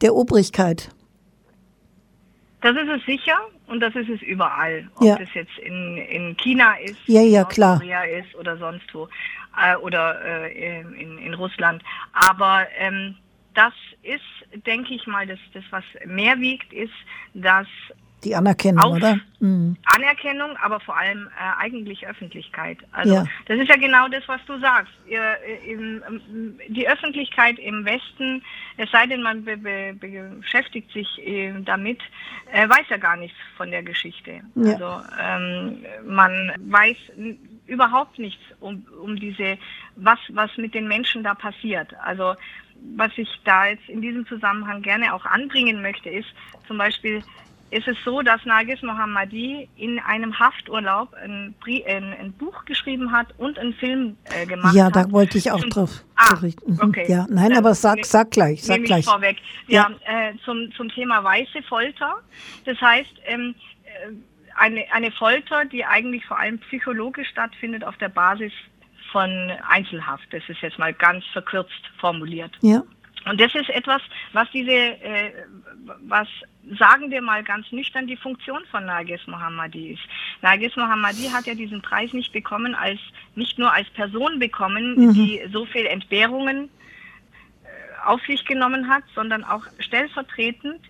der 0.00 0.14
Obrigkeit. 0.14 0.90
Das 2.60 2.76
ist 2.76 2.88
es 2.88 3.04
sicher 3.04 3.38
und 3.66 3.80
das 3.80 3.94
ist 3.94 4.08
es 4.08 4.22
überall. 4.22 4.88
Ob 4.96 5.06
ja. 5.06 5.16
das 5.18 5.28
jetzt 5.34 5.56
in, 5.58 5.98
in 5.98 6.36
China 6.36 6.74
ist, 6.82 6.96
ja, 7.06 7.20
ja, 7.20 7.44
klar. 7.44 7.78
Korea 7.78 8.04
ist 8.04 8.34
oder 8.34 8.56
sonst 8.56 8.92
wo 8.94 9.08
äh, 9.60 9.76
oder 9.76 10.20
äh, 10.24 10.80
in, 10.80 11.18
in 11.18 11.34
Russland. 11.34 11.82
Aber 12.12 12.66
ähm, 12.78 13.16
das 13.54 13.72
ist, 14.02 14.64
denke 14.66 14.94
ich 14.94 15.06
mal, 15.06 15.26
das, 15.26 15.38
das, 15.52 15.64
was 15.70 15.84
mehr 16.06 16.38
wiegt, 16.40 16.72
ist, 16.72 16.92
dass 17.34 17.66
die 18.24 18.34
Anerkennung, 18.34 18.92
oder? 18.92 19.18
Mhm. 19.40 19.76
Anerkennung, 19.84 20.56
aber 20.62 20.80
vor 20.80 20.96
allem 20.96 21.28
äh, 21.28 21.62
eigentlich 21.62 22.06
Öffentlichkeit. 22.06 22.78
Also 22.92 23.14
ja. 23.14 23.24
das 23.46 23.58
ist 23.58 23.68
ja 23.68 23.76
genau 23.76 24.08
das, 24.08 24.22
was 24.26 24.40
du 24.46 24.58
sagst. 24.58 24.92
Ihr, 25.06 25.20
äh, 25.20 25.72
im, 25.72 26.02
die 26.68 26.88
Öffentlichkeit 26.88 27.58
im 27.58 27.84
Westen, 27.84 28.42
es 28.76 28.90
sei 28.90 29.06
denn, 29.06 29.22
man 29.22 29.44
be, 29.44 29.56
be, 29.56 29.94
beschäftigt 30.40 30.90
sich 30.92 31.06
äh, 31.26 31.52
damit, 31.64 32.00
äh, 32.52 32.68
weiß 32.68 32.88
ja 32.88 32.96
gar 32.96 33.16
nichts 33.16 33.36
von 33.56 33.70
der 33.70 33.82
Geschichte. 33.82 34.40
Ja. 34.54 34.72
Also 34.72 35.00
ähm, 35.20 35.84
man 36.06 36.52
weiß 36.58 36.96
überhaupt 37.66 38.18
nichts 38.18 38.42
um, 38.60 38.86
um 39.02 39.16
diese, 39.16 39.58
was, 39.96 40.18
was 40.30 40.50
mit 40.56 40.74
den 40.74 40.88
Menschen 40.88 41.22
da 41.22 41.34
passiert. 41.34 41.94
Also 42.02 42.34
was 42.96 43.10
ich 43.16 43.28
da 43.44 43.66
jetzt 43.66 43.88
in 43.88 44.02
diesem 44.02 44.26
Zusammenhang 44.26 44.82
gerne 44.82 45.14
auch 45.14 45.24
anbringen 45.24 45.80
möchte, 45.80 46.10
ist 46.10 46.28
zum 46.66 46.78
Beispiel 46.78 47.22
ist 47.74 47.88
es 47.88 47.96
so, 48.04 48.22
dass 48.22 48.44
Nagis 48.44 48.80
Mohammadi 48.82 49.68
in 49.76 49.98
einem 49.98 50.38
Hafturlaub 50.38 51.12
ein, 51.14 51.56
ein, 51.66 52.14
ein 52.20 52.32
Buch 52.32 52.64
geschrieben 52.66 53.10
hat 53.10 53.34
und 53.36 53.58
einen 53.58 53.74
Film 53.74 54.16
äh, 54.24 54.46
gemacht 54.46 54.76
ja, 54.76 54.84
hat. 54.84 54.96
Ja, 54.96 55.02
da 55.02 55.10
wollte 55.10 55.38
ich 55.38 55.50
auch 55.50 55.58
zum, 55.58 55.70
drauf 55.70 56.04
ah, 56.14 56.34
berichten. 56.34 56.74
Mhm. 56.74 56.80
Okay. 56.80 57.06
Ja, 57.08 57.26
nein, 57.28 57.48
Dann 57.48 57.58
aber 57.58 57.74
sag, 57.74 58.04
sag 58.04 58.30
gleich, 58.30 58.62
sag 58.62 58.76
nehme 58.76 58.86
gleich. 58.86 59.04
vorweg. 59.06 59.38
Ja, 59.66 59.90
ja 60.06 60.28
äh, 60.28 60.34
zum, 60.44 60.70
zum 60.76 60.88
Thema 60.88 61.24
weiße 61.24 61.62
Folter. 61.68 62.20
Das 62.64 62.80
heißt, 62.80 63.12
ähm, 63.26 63.56
äh, 63.84 64.12
eine, 64.56 64.84
eine 64.92 65.10
Folter, 65.10 65.64
die 65.64 65.84
eigentlich 65.84 66.24
vor 66.26 66.38
allem 66.38 66.60
psychologisch 66.60 67.28
stattfindet 67.28 67.82
auf 67.82 67.96
der 67.96 68.08
Basis 68.08 68.52
von 69.10 69.50
Einzelhaft. 69.68 70.26
Das 70.30 70.42
ist 70.48 70.60
jetzt 70.60 70.78
mal 70.78 70.94
ganz 70.94 71.24
verkürzt 71.32 71.72
formuliert. 71.98 72.52
Ja. 72.62 72.84
Und 73.26 73.40
das 73.40 73.54
ist 73.54 73.70
etwas, 73.70 74.02
was 74.32 74.50
diese, 74.52 74.70
äh, 74.70 75.32
was 76.06 76.28
sagen 76.78 77.10
wir 77.10 77.22
mal 77.22 77.42
ganz 77.42 77.70
nüchtern 77.72 78.06
die 78.06 78.16
Funktion 78.16 78.60
von 78.70 78.86
Nagis 78.86 79.26
Mohammadi 79.26 79.92
ist. 79.92 80.02
Nagis 80.42 80.76
Mohammadi 80.76 81.28
hat 81.32 81.46
ja 81.46 81.54
diesen 81.54 81.82
Preis 81.82 82.12
nicht 82.12 82.32
bekommen 82.32 82.74
als 82.74 83.00
nicht 83.34 83.58
nur 83.58 83.72
als 83.72 83.88
Person 83.90 84.38
bekommen, 84.38 84.94
mhm. 84.94 85.14
die 85.14 85.42
so 85.52 85.64
viel 85.66 85.86
Entbehrungen 85.86 86.68
äh, 87.64 88.06
auf 88.06 88.20
sich 88.26 88.44
genommen 88.44 88.88
hat, 88.88 89.04
sondern 89.14 89.44
auch 89.44 89.64
stellvertretend 89.78 90.80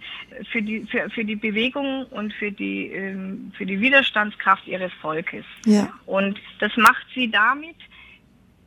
für 0.50 0.62
die 0.62 0.86
für, 0.86 1.10
für 1.10 1.24
die 1.24 1.36
Bewegung 1.36 2.06
und 2.06 2.32
für 2.34 2.50
die 2.50 2.88
ähm, 2.88 3.52
für 3.56 3.66
die 3.66 3.80
Widerstandskraft 3.80 4.66
ihres 4.66 4.92
Volkes. 4.94 5.44
Ja. 5.66 5.92
Und 6.06 6.40
das 6.58 6.76
macht 6.76 7.06
sie 7.14 7.30
damit, 7.30 7.76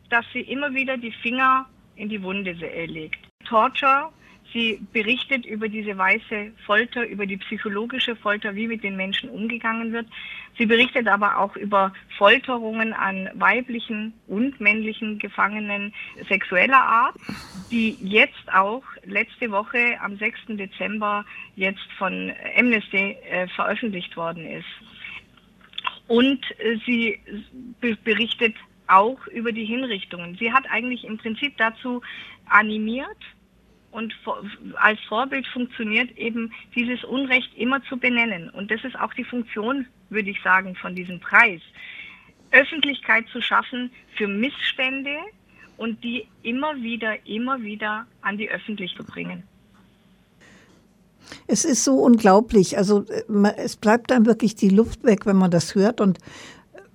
dass 0.10 0.26
sie 0.32 0.42
immer 0.42 0.74
wieder 0.74 0.98
die 0.98 1.12
Finger 1.12 1.66
in 1.96 2.10
die 2.10 2.22
Wunde 2.22 2.52
legt. 2.52 3.27
Torture 3.48 4.12
Sie 4.54 4.80
berichtet 4.94 5.46
über 5.46 5.68
diese 5.68 5.98
weiße 5.98 6.54
Folter, 6.66 7.06
über 7.06 7.26
die 7.26 7.38
psychologische 7.38 8.16
Folter, 8.16 8.56
wie 8.56 8.68
mit 8.68 8.84
den 8.84 8.96
Menschen 8.96 9.30
umgegangen 9.30 9.92
wird. 9.92 10.08
Sie 10.58 10.66
berichtet 10.66 11.08
aber 11.08 11.38
auch 11.38 11.56
über 11.56 11.94
Folterungen 12.18 12.94
an 12.94 13.30
weiblichen 13.36 14.14
und 14.28 14.60
männlichen 14.60 15.20
Gefangenen 15.20 15.94
sexueller 16.28 16.82
Art, 16.82 17.16
die 17.70 17.98
jetzt 18.02 18.52
auch 18.54 18.84
letzte 19.04 19.52
Woche 19.52 20.00
am 20.02 20.18
6. 20.18 20.40
Dezember 20.50 21.26
jetzt 21.56 21.92
von 21.98 22.34
Amnesty 22.58 23.18
äh, 23.30 23.48
veröffentlicht 23.50 24.16
worden 24.16 24.46
ist. 24.48 24.66
Und 26.08 26.40
äh, 26.60 26.78
sie 26.86 27.20
berichtet 28.04 28.56
auch 28.88 29.28
über 29.28 29.52
die 29.52 29.66
Hinrichtungen. 29.66 30.38
Sie 30.40 30.52
hat 30.54 30.64
eigentlich 30.72 31.04
im 31.04 31.18
Prinzip 31.18 31.58
dazu 31.58 32.02
animiert, 32.50 33.18
und 33.98 34.14
als 34.76 35.00
Vorbild 35.10 35.48
funktioniert 35.48 36.16
eben 36.20 36.54
dieses 36.76 37.04
Unrecht 37.04 37.50
immer 37.58 37.84
zu 37.86 37.98
benennen. 37.98 38.52
Und 38.52 38.70
das 38.70 38.84
ist 38.84 38.96
auch 39.00 39.12
die 39.16 39.24
Funktion, 39.24 39.88
würde 40.12 40.30
ich 40.30 40.40
sagen, 40.44 40.76
von 40.76 40.94
diesem 40.94 41.20
Preis. 41.20 41.62
Öffentlichkeit 42.52 43.26
zu 43.30 43.42
schaffen 43.42 43.90
für 44.16 44.28
Missstände 44.28 45.18
und 45.78 46.04
die 46.04 46.28
immer 46.44 46.76
wieder, 46.76 47.26
immer 47.26 47.60
wieder 47.64 48.06
an 48.22 48.38
die 48.38 48.52
Öffentlichkeit 48.52 49.08
zu 49.08 49.12
bringen. 49.12 49.42
Es 51.48 51.66
ist 51.66 51.84
so 51.84 51.96
unglaublich. 51.96 52.78
Also 52.78 53.04
äh, 53.10 53.24
es 53.58 53.78
bleibt 53.78 54.12
dann 54.12 54.28
wirklich 54.28 54.54
die 54.54 54.70
Luft 54.70 55.06
weg, 55.06 55.26
wenn 55.26 55.38
man 55.38 55.50
das 55.50 55.74
hört 55.74 56.02
und 56.02 56.20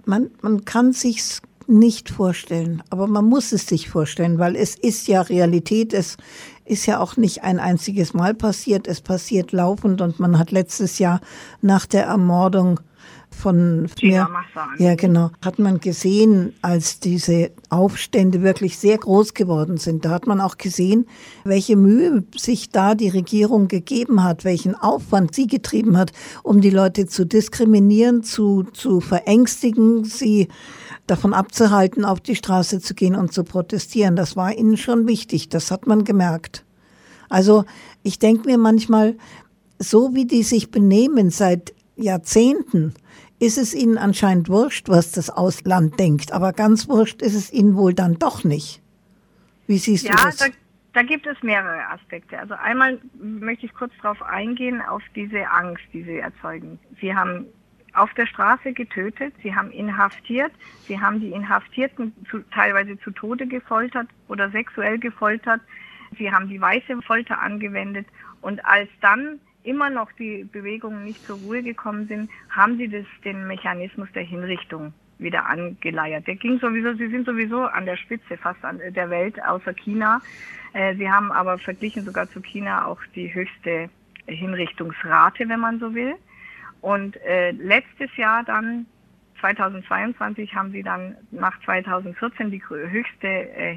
man, 0.05 0.31
man 0.41 0.65
kann 0.65 0.93
sich's 0.93 1.43
nicht 1.69 2.11
vorstellen, 2.11 2.83
aber 2.91 3.07
man 3.07 3.25
muss 3.25 3.53
es 3.53 3.67
sich 3.67 3.89
vorstellen, 3.89 4.39
weil 4.39 4.57
es 4.57 4.75
ist 4.75 5.09
ja 5.09 5.23
Realität. 5.23 5.93
Es 5.93 6.17
ist 6.65 6.87
ja 6.87 7.01
auch 7.01 7.17
nicht 7.17 7.43
ein 7.43 7.59
einziges 7.59 8.15
Mal 8.15 8.35
passiert. 8.35 8.87
Es 8.87 9.01
passiert 9.01 9.53
laufend 9.53 10.01
und 10.01 10.21
man 10.21 10.39
hat 10.39 10.51
letztes 10.51 10.99
Jahr 10.99 11.21
nach 11.61 11.87
der 11.87 12.05
Ermordung 12.05 12.81
von 13.35 13.89
mir, 14.03 14.29
ja 14.79 14.95
genau, 14.95 15.31
hat 15.45 15.59
man 15.59 15.81
gesehen, 15.81 16.55
als 16.63 17.01
diese 17.01 17.51
Aufstände 17.71 18.43
wirklich 18.43 18.79
sehr 18.79 18.99
groß 18.99 19.35
geworden 19.35 19.77
sind. 19.77 20.05
Da 20.05 20.11
hat 20.11 20.27
man 20.27 20.41
auch 20.41 20.59
gesehen, 20.59 21.07
welche 21.45 21.77
Mühe 21.77 22.25
sich 22.37 22.71
da 22.71 22.95
die 22.95 23.09
Regierung 23.09 23.69
gegeben 23.69 24.23
hat, 24.23 24.45
welchen 24.45 24.75
Aufwand 24.75 25.35
sie 25.35 25.47
getrieben 25.47 25.97
hat, 25.97 26.13
um 26.43 26.61
die 26.61 26.71
Leute 26.71 27.07
zu 27.07 27.27
diskriminieren, 27.27 28.23
zu, 28.23 28.65
zu 28.73 29.01
verängstigen, 29.01 30.05
sie 30.05 30.49
davon 31.07 31.35
abzuhalten, 31.35 32.05
auf 32.05 32.21
die 32.21 32.37
Straße 32.37 32.81
zu 32.81 32.95
gehen 32.95 33.17
und 33.17 33.33
zu 33.33 33.45
protestieren. 33.45 34.17
Das 34.17 34.37
war 34.37 34.57
ihnen 34.57 34.77
schon 34.77 35.07
wichtig, 35.07 35.49
das 35.49 35.71
hat 35.71 35.87
man 35.87 36.05
gemerkt. 36.05 36.65
Also 37.29 37.65
ich 38.03 38.19
denke 38.19 38.47
mir 38.47 38.59
manchmal, 38.59 39.17
so 39.79 40.15
wie 40.15 40.27
die 40.27 40.43
sich 40.43 40.71
benehmen 40.71 41.31
seit 41.31 41.73
Jahrzehnten, 41.97 42.95
ist 43.43 43.59
es 43.59 43.75
ihnen 43.75 43.99
anscheinend 43.99 44.49
wurscht, 44.49 44.89
was 44.89 45.11
das 45.11 45.29
Ausland 45.29 45.99
denkt. 45.99 46.31
Aber 46.31 46.53
ganz 46.53 46.89
wurscht 46.89 47.23
ist 47.23 47.35
es 47.35 47.53
ihnen 47.53 47.75
wohl 47.75 47.93
dann 47.93 48.19
doch 48.21 48.45
nicht. 48.45 48.81
Wie 49.67 49.79
siehst 49.79 50.05
ja, 50.05 50.13
du 50.13 50.23
das? 50.23 50.37
Da, 50.37 50.47
da 50.93 51.03
gibt 51.03 51.27
es 51.27 51.43
mehrere 51.43 51.89
Aspekte. 51.89 52.39
Also 52.39 52.55
einmal 52.55 53.01
möchte 53.21 53.67
ich 53.67 53.75
kurz 53.75 53.93
darauf 54.01 54.23
eingehen, 54.23 54.81
auf 54.81 55.03
diese 55.17 55.51
Angst, 55.51 55.83
die 55.93 56.05
sie 56.05 56.19
erzeugen. 56.19 56.79
Sie 57.01 57.17
haben 57.17 57.47
auf 57.95 58.15
der 58.15 58.27
Straße 58.27 58.73
getötet, 58.75 59.35
sie 59.43 59.55
haben 59.55 59.73
inhaftiert, 59.73 60.53
sie 60.87 61.01
haben 61.01 61.21
die 61.21 61.33
Inhaftierten 61.33 62.15
zu, 62.31 62.39
teilweise 62.55 62.99
zu 63.01 63.11
Tode 63.11 63.47
gefoltert 63.47 64.07
oder 64.29 64.51
sexuell 64.51 64.99
gefoltert, 64.99 65.61
sie 66.17 66.31
haben 66.31 66.49
die 66.49 66.61
weiße 66.61 67.03
Folter 67.03 67.41
angewendet 67.41 68.07
und 68.41 68.65
als 68.65 68.89
dann 69.01 69.41
immer 69.65 69.91
noch 69.91 70.11
die 70.13 70.45
Bewegungen 70.45 71.05
nicht 71.05 71.25
zur 71.25 71.39
Ruhe 71.39 71.63
gekommen 71.63 72.07
sind, 72.09 72.31
haben 72.51 72.77
sie 72.77 72.89
das, 72.89 73.05
den 73.25 73.47
Mechanismus 73.47 74.09
der 74.15 74.25
Hinrichtung 74.25 74.93
wieder 75.19 75.47
angeleiert. 75.47 76.27
Der 76.27 76.37
ging 76.37 76.59
sowieso, 76.59 76.95
sie 76.95 77.09
sind 77.09 77.27
sowieso 77.27 77.63
an 77.63 77.87
der 77.87 77.97
Spitze 77.97 78.37
fast 78.37 78.65
an 78.65 78.81
der 78.91 79.11
Welt, 79.11 79.43
außer 79.43 79.73
China. 79.75 80.21
Äh, 80.73 80.97
sie 80.97 81.11
haben 81.11 81.31
aber 81.31 81.59
verglichen 81.59 82.05
sogar 82.05 82.29
zu 82.29 82.41
China 82.41 82.87
auch 82.87 83.01
die 83.15 83.33
höchste 83.33 83.89
Hinrichtungsrate, 84.27 85.49
wenn 85.49 85.61
man 85.61 85.79
so 85.79 85.95
will. 85.95 86.15
Und 86.81 87.17
äh, 87.23 87.53
letztes 87.53 88.15
Jahr 88.17 88.43
dann, 88.45 88.87
2022, 89.41 90.55
haben 90.55 90.73
sie 90.73 90.83
dann 90.83 91.17
nach 91.31 91.61
2014 91.65 92.51
die 92.51 92.63
höchste 92.69 93.29
äh, 93.29 93.75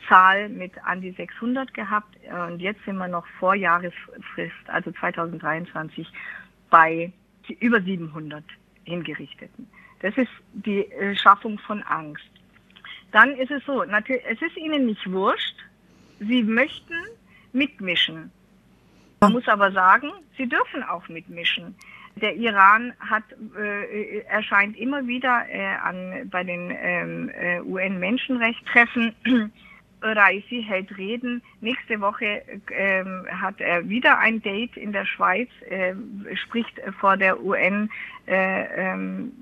Hinrichtungszahl 0.00 0.48
mit 0.48 0.72
an 0.84 1.00
die 1.00 1.12
600 1.12 1.72
gehabt. 1.74 2.16
Und 2.48 2.60
jetzt 2.60 2.84
sind 2.84 2.96
wir 2.96 3.08
noch 3.08 3.26
vor 3.38 3.54
Jahresfrist, 3.54 4.68
also 4.68 4.90
2023, 4.92 6.06
bei 6.70 7.12
über 7.60 7.80
700 7.80 8.44
Hingerichteten. 8.84 9.68
Das 10.00 10.16
ist 10.16 10.30
die 10.52 10.90
äh, 10.92 11.14
Schaffung 11.16 11.58
von 11.58 11.82
Angst. 11.82 12.24
dann 13.12 13.34
ist 13.36 13.50
es 13.50 13.64
so, 13.64 13.82
es 13.82 14.42
ist 14.42 14.56
ihnen 14.56 14.86
nicht 14.86 15.10
wurscht, 15.10 15.56
sie 16.20 16.42
möchten 16.42 16.94
mitmischen. 17.52 18.30
Man 19.20 19.32
muss 19.32 19.48
aber 19.48 19.72
sagen, 19.72 20.10
sie 20.36 20.48
dürfen 20.48 20.82
auch 20.84 21.08
mitmischen. 21.08 21.74
Der 22.16 22.36
Iran 22.36 22.92
hat, 23.00 23.24
äh, 23.58 24.20
erscheint 24.28 24.76
immer 24.76 25.06
wieder 25.06 25.44
äh, 25.48 25.76
an, 25.82 26.28
bei 26.30 26.44
den 26.44 26.70
ähm, 26.70 27.30
äh, 27.30 27.60
UN-Menschenrechtstreffen. 27.60 29.14
Raisi 30.02 30.64
hält 30.66 30.96
Reden. 30.96 31.42
Nächste 31.60 32.00
Woche 32.00 32.42
ähm, 32.70 33.26
hat 33.30 33.60
er 33.60 33.88
wieder 33.88 34.18
ein 34.18 34.42
Date 34.42 34.76
in 34.76 34.92
der 34.92 35.04
Schweiz, 35.04 35.48
äh, 35.68 35.94
spricht 36.36 36.80
vor 36.98 37.16
der 37.16 37.42
UN. 37.42 37.90
Äh, 38.26 38.92
ähm, 38.92 39.32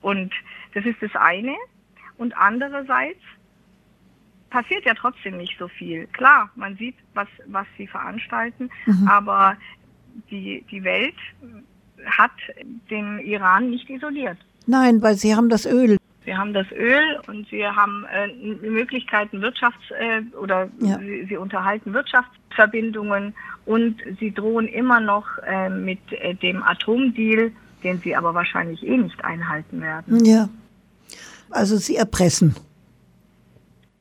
und 0.00 0.32
das 0.74 0.84
ist 0.84 1.00
das 1.00 1.14
eine. 1.14 1.54
Und 2.16 2.36
andererseits 2.36 3.20
passiert 4.50 4.84
ja 4.84 4.94
trotzdem 4.94 5.36
nicht 5.36 5.58
so 5.58 5.66
viel. 5.66 6.06
Klar, 6.08 6.50
man 6.54 6.76
sieht, 6.76 6.94
was, 7.14 7.28
was 7.46 7.66
sie 7.76 7.88
veranstalten, 7.88 8.70
mhm. 8.86 9.08
aber 9.08 9.56
die, 10.30 10.64
die 10.70 10.84
Welt 10.84 11.16
hat 12.06 12.30
den 12.88 13.18
Iran 13.18 13.70
nicht 13.70 13.90
isoliert. 13.90 14.38
Nein, 14.66 15.02
weil 15.02 15.16
sie 15.16 15.34
haben 15.34 15.48
das 15.48 15.66
Öl. 15.66 15.96
Sie 16.24 16.34
haben 16.34 16.54
das 16.54 16.66
Öl 16.72 17.20
und 17.26 17.46
sie 17.48 17.66
haben 17.66 18.06
äh, 18.12 18.28
Möglichkeiten 18.66 19.44
Wirtschafts- 19.44 19.92
äh, 19.98 20.22
oder 20.36 20.68
ja. 20.80 20.98
sie, 20.98 21.26
sie, 21.28 21.36
unterhalten 21.36 21.92
Wirtschaftsverbindungen 21.92 23.34
und 23.66 23.96
sie 24.18 24.32
drohen 24.32 24.66
immer 24.66 25.00
noch 25.00 25.26
äh, 25.46 25.68
mit 25.68 26.00
äh, 26.12 26.34
dem 26.34 26.62
Atomdeal, 26.62 27.52
den 27.82 28.00
sie 28.00 28.16
aber 28.16 28.32
wahrscheinlich 28.32 28.82
eh 28.86 28.96
nicht 28.96 29.22
einhalten 29.24 29.82
werden. 29.82 30.24
Ja. 30.24 30.48
Also 31.50 31.76
sie 31.76 31.96
erpressen. 31.96 32.56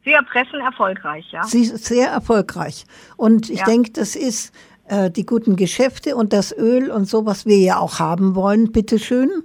Sie 0.05 0.11
erpressen 0.11 0.59
erfolgreich, 0.61 1.25
ja. 1.31 1.43
Sie 1.43 1.61
ist 1.61 1.85
sehr 1.85 2.09
erfolgreich. 2.09 2.85
Und 3.17 3.49
ich 3.49 3.59
ja. 3.59 3.65
denke, 3.65 3.91
das 3.91 4.15
ist 4.15 4.53
äh, 4.87 5.09
die 5.11 5.25
guten 5.25 5.55
Geschäfte 5.55 6.15
und 6.15 6.33
das 6.33 6.55
Öl 6.57 6.89
und 6.89 7.05
so, 7.05 7.25
was 7.25 7.45
wir 7.45 7.57
ja 7.57 7.79
auch 7.79 7.99
haben 7.99 8.35
wollen, 8.35 8.71
bitteschön, 8.71 9.43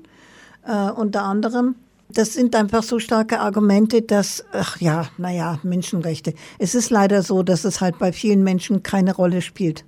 äh, 0.64 0.90
unter 0.90 1.22
anderem. 1.22 1.76
Das 2.10 2.32
sind 2.32 2.56
einfach 2.56 2.82
so 2.82 2.98
starke 2.98 3.40
Argumente, 3.40 4.00
dass, 4.02 4.44
ach 4.52 4.80
ja, 4.80 5.08
naja, 5.18 5.58
Menschenrechte. 5.62 6.34
Es 6.58 6.74
ist 6.74 6.90
leider 6.90 7.22
so, 7.22 7.42
dass 7.42 7.64
es 7.64 7.80
halt 7.80 7.98
bei 7.98 8.12
vielen 8.12 8.42
Menschen 8.42 8.82
keine 8.82 9.14
Rolle 9.14 9.42
spielt, 9.42 9.84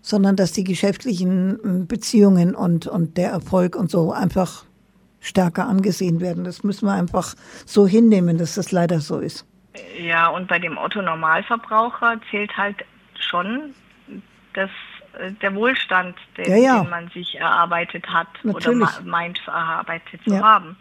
sondern 0.00 0.36
dass 0.36 0.52
die 0.52 0.64
geschäftlichen 0.64 1.58
hm, 1.60 1.86
Beziehungen 1.88 2.54
und, 2.54 2.86
und 2.86 3.16
der 3.16 3.30
Erfolg 3.30 3.74
und 3.74 3.90
so 3.90 4.12
einfach 4.12 4.64
stärker 5.20 5.66
angesehen 5.66 6.20
werden. 6.20 6.44
Das 6.44 6.62
müssen 6.62 6.86
wir 6.86 6.92
einfach 6.92 7.34
so 7.66 7.86
hinnehmen, 7.86 8.38
dass 8.38 8.54
das 8.54 8.70
leider 8.70 9.00
so 9.00 9.18
ist. 9.18 9.46
Ja, 9.98 10.28
und 10.28 10.46
bei 10.46 10.58
dem 10.58 10.78
Otto 10.78 11.02
Normalverbraucher 11.02 12.20
zählt 12.30 12.56
halt 12.56 12.76
schon 13.18 13.74
das, 14.52 14.70
äh, 15.18 15.32
der 15.32 15.54
Wohlstand, 15.54 16.16
den, 16.36 16.48
ja, 16.48 16.56
ja. 16.56 16.80
den 16.82 16.90
man 16.90 17.08
sich 17.08 17.34
erarbeitet 17.36 18.06
hat 18.06 18.28
Natürlich. 18.44 18.82
oder 18.82 19.02
meint 19.02 19.40
erarbeitet 19.46 20.22
zu 20.24 20.34
ja. 20.34 20.42
haben. 20.42 20.76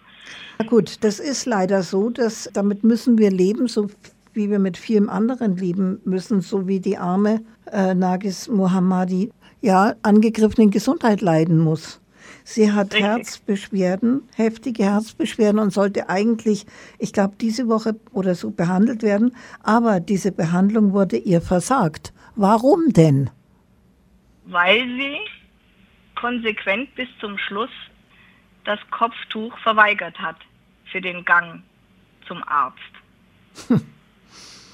Na 0.60 0.66
gut, 0.66 1.04
das 1.04 1.20
ist 1.20 1.46
leider 1.46 1.84
so, 1.84 2.10
dass 2.10 2.50
damit 2.54 2.84
müssen 2.84 3.18
wir 3.18 3.32
leben, 3.32 3.68
so 3.68 3.90
wie 4.34 4.50
wir 4.50 4.60
mit 4.60 4.78
vielem 4.78 5.10
anderen 5.10 5.58
leben 5.58 6.00
müssen, 6.06 6.42
so 6.42 6.68
wie 6.68 6.80
die 6.80 6.98
arme 6.98 7.42
äh, 7.72 7.94
Nagis 7.94 8.48
Mohammadi 8.48 9.32
ja 9.62 9.96
angegriffenen 10.02 10.72
Gesundheit 10.72 11.22
leiden 11.22 11.60
muss. 11.60 12.02
Sie 12.44 12.72
hat 12.72 12.94
Richtig. 12.94 13.04
Herzbeschwerden, 13.04 14.22
heftige 14.36 14.84
Herzbeschwerden 14.84 15.60
und 15.60 15.72
sollte 15.72 16.10
eigentlich, 16.10 16.66
ich 17.00 17.14
glaube, 17.14 17.36
diese 17.40 17.68
Woche 17.68 17.96
oder 18.12 18.36
so 18.36 18.52
behandelt 18.52 19.02
werden. 19.02 19.36
Aber 19.62 20.00
diese 20.00 20.32
Behandlung 20.32 20.94
wurde 20.94 21.18
ihr 21.18 21.42
versagt. 21.42 22.14
Warum 22.36 22.92
denn? 22.92 23.30
Weil 24.46 24.80
sie 24.80 25.18
konsequent 26.20 26.94
bis 26.96 27.08
zum 27.20 27.38
Schluss 27.38 27.70
das 28.66 28.80
Kopftuch 28.92 29.58
verweigert 29.60 30.18
hat 30.20 30.38
für 30.92 31.02
den 31.02 31.26
Gang 31.26 31.64
zum 32.28 32.44
Arzt. 32.48 32.80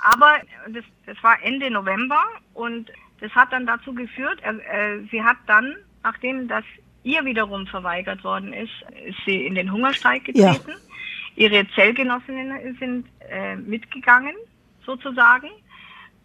Aber 0.02 0.40
das, 0.70 0.84
das, 1.06 1.22
war 1.24 1.42
Ende 1.44 1.70
November 1.70 2.24
und 2.54 2.92
das 3.20 3.32
hat 3.34 3.52
dann 3.52 3.66
dazu 3.66 3.94
geführt, 3.94 4.42
äh, 4.44 5.00
sie 5.12 5.22
hat 5.22 5.38
dann, 5.48 5.76
nachdem 6.04 6.48
das 6.48 6.64
ihr 7.04 7.24
wiederum 7.26 7.68
verweigert 7.68 8.24
worden 8.24 8.54
ist, 8.54 8.72
ist 9.06 9.18
sie 9.26 9.46
in 9.46 9.56
den 9.56 9.72
Hungerstreik 9.72 10.26
getreten. 10.26 10.72
Ja. 10.72 10.76
Ihre 11.36 11.68
Zellgenossinnen 11.72 12.78
sind 12.80 13.08
äh, 13.30 13.56
mitgegangen, 13.56 14.36
sozusagen. 14.86 15.50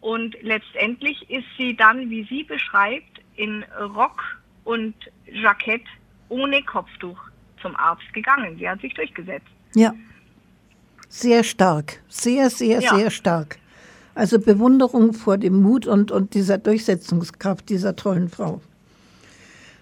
Und 0.00 0.36
letztendlich 0.42 1.30
ist 1.30 1.46
sie 1.56 1.76
dann, 1.76 2.10
wie 2.10 2.24
sie 2.24 2.44
beschreibt, 2.44 3.20
in 3.36 3.64
Rock 3.80 4.22
und 4.64 4.94
Jackett 5.26 5.84
ohne 6.28 6.62
Kopftuch 6.62 7.18
zum 7.64 7.74
Arzt 7.76 8.12
gegangen. 8.12 8.56
Sie 8.58 8.68
hat 8.68 8.80
sich 8.80 8.92
durchgesetzt. 8.94 9.46
Ja. 9.74 9.94
Sehr 11.08 11.42
stark. 11.42 12.00
Sehr, 12.08 12.50
sehr, 12.50 12.80
ja. 12.80 12.94
sehr 12.94 13.10
stark. 13.10 13.56
Also 14.14 14.38
Bewunderung 14.38 15.14
vor 15.14 15.38
dem 15.38 15.62
Mut 15.62 15.86
und, 15.86 16.12
und 16.12 16.34
dieser 16.34 16.58
Durchsetzungskraft 16.58 17.68
dieser 17.68 17.96
tollen 17.96 18.28
Frau. 18.28 18.60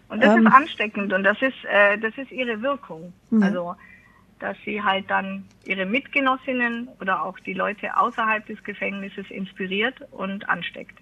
Und 0.08 0.22
das 0.22 0.36
ähm, 0.36 0.46
ist 0.46 0.52
ansteckend 0.52 1.12
und 1.12 1.24
das 1.24 1.40
ist, 1.42 1.64
äh, 1.64 1.98
das 1.98 2.16
ist 2.16 2.30
ihre 2.30 2.62
Wirkung. 2.62 3.12
Ja. 3.30 3.46
Also, 3.46 3.74
dass 4.38 4.56
sie 4.64 4.82
halt 4.82 5.10
dann 5.10 5.44
ihre 5.64 5.86
Mitgenossinnen 5.86 6.88
oder 7.00 7.22
auch 7.22 7.38
die 7.40 7.54
Leute 7.54 7.96
außerhalb 7.96 8.46
des 8.46 8.62
Gefängnisses 8.62 9.26
inspiriert 9.30 9.96
und 10.10 10.48
ansteckt. 10.48 10.98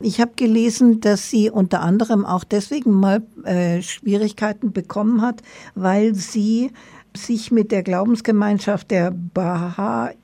Ich 0.00 0.20
habe 0.20 0.32
gelesen, 0.36 1.00
dass 1.00 1.28
sie 1.28 1.50
unter 1.50 1.80
anderem 1.80 2.24
auch 2.24 2.44
deswegen 2.44 2.92
mal 2.92 3.22
äh, 3.44 3.82
Schwierigkeiten 3.82 4.72
bekommen 4.72 5.22
hat, 5.22 5.42
weil 5.74 6.14
sie 6.14 6.70
sich 7.16 7.50
mit 7.50 7.72
der 7.72 7.82
Glaubensgemeinschaft 7.82 8.90
der 8.90 9.10
Bahai 9.10 10.14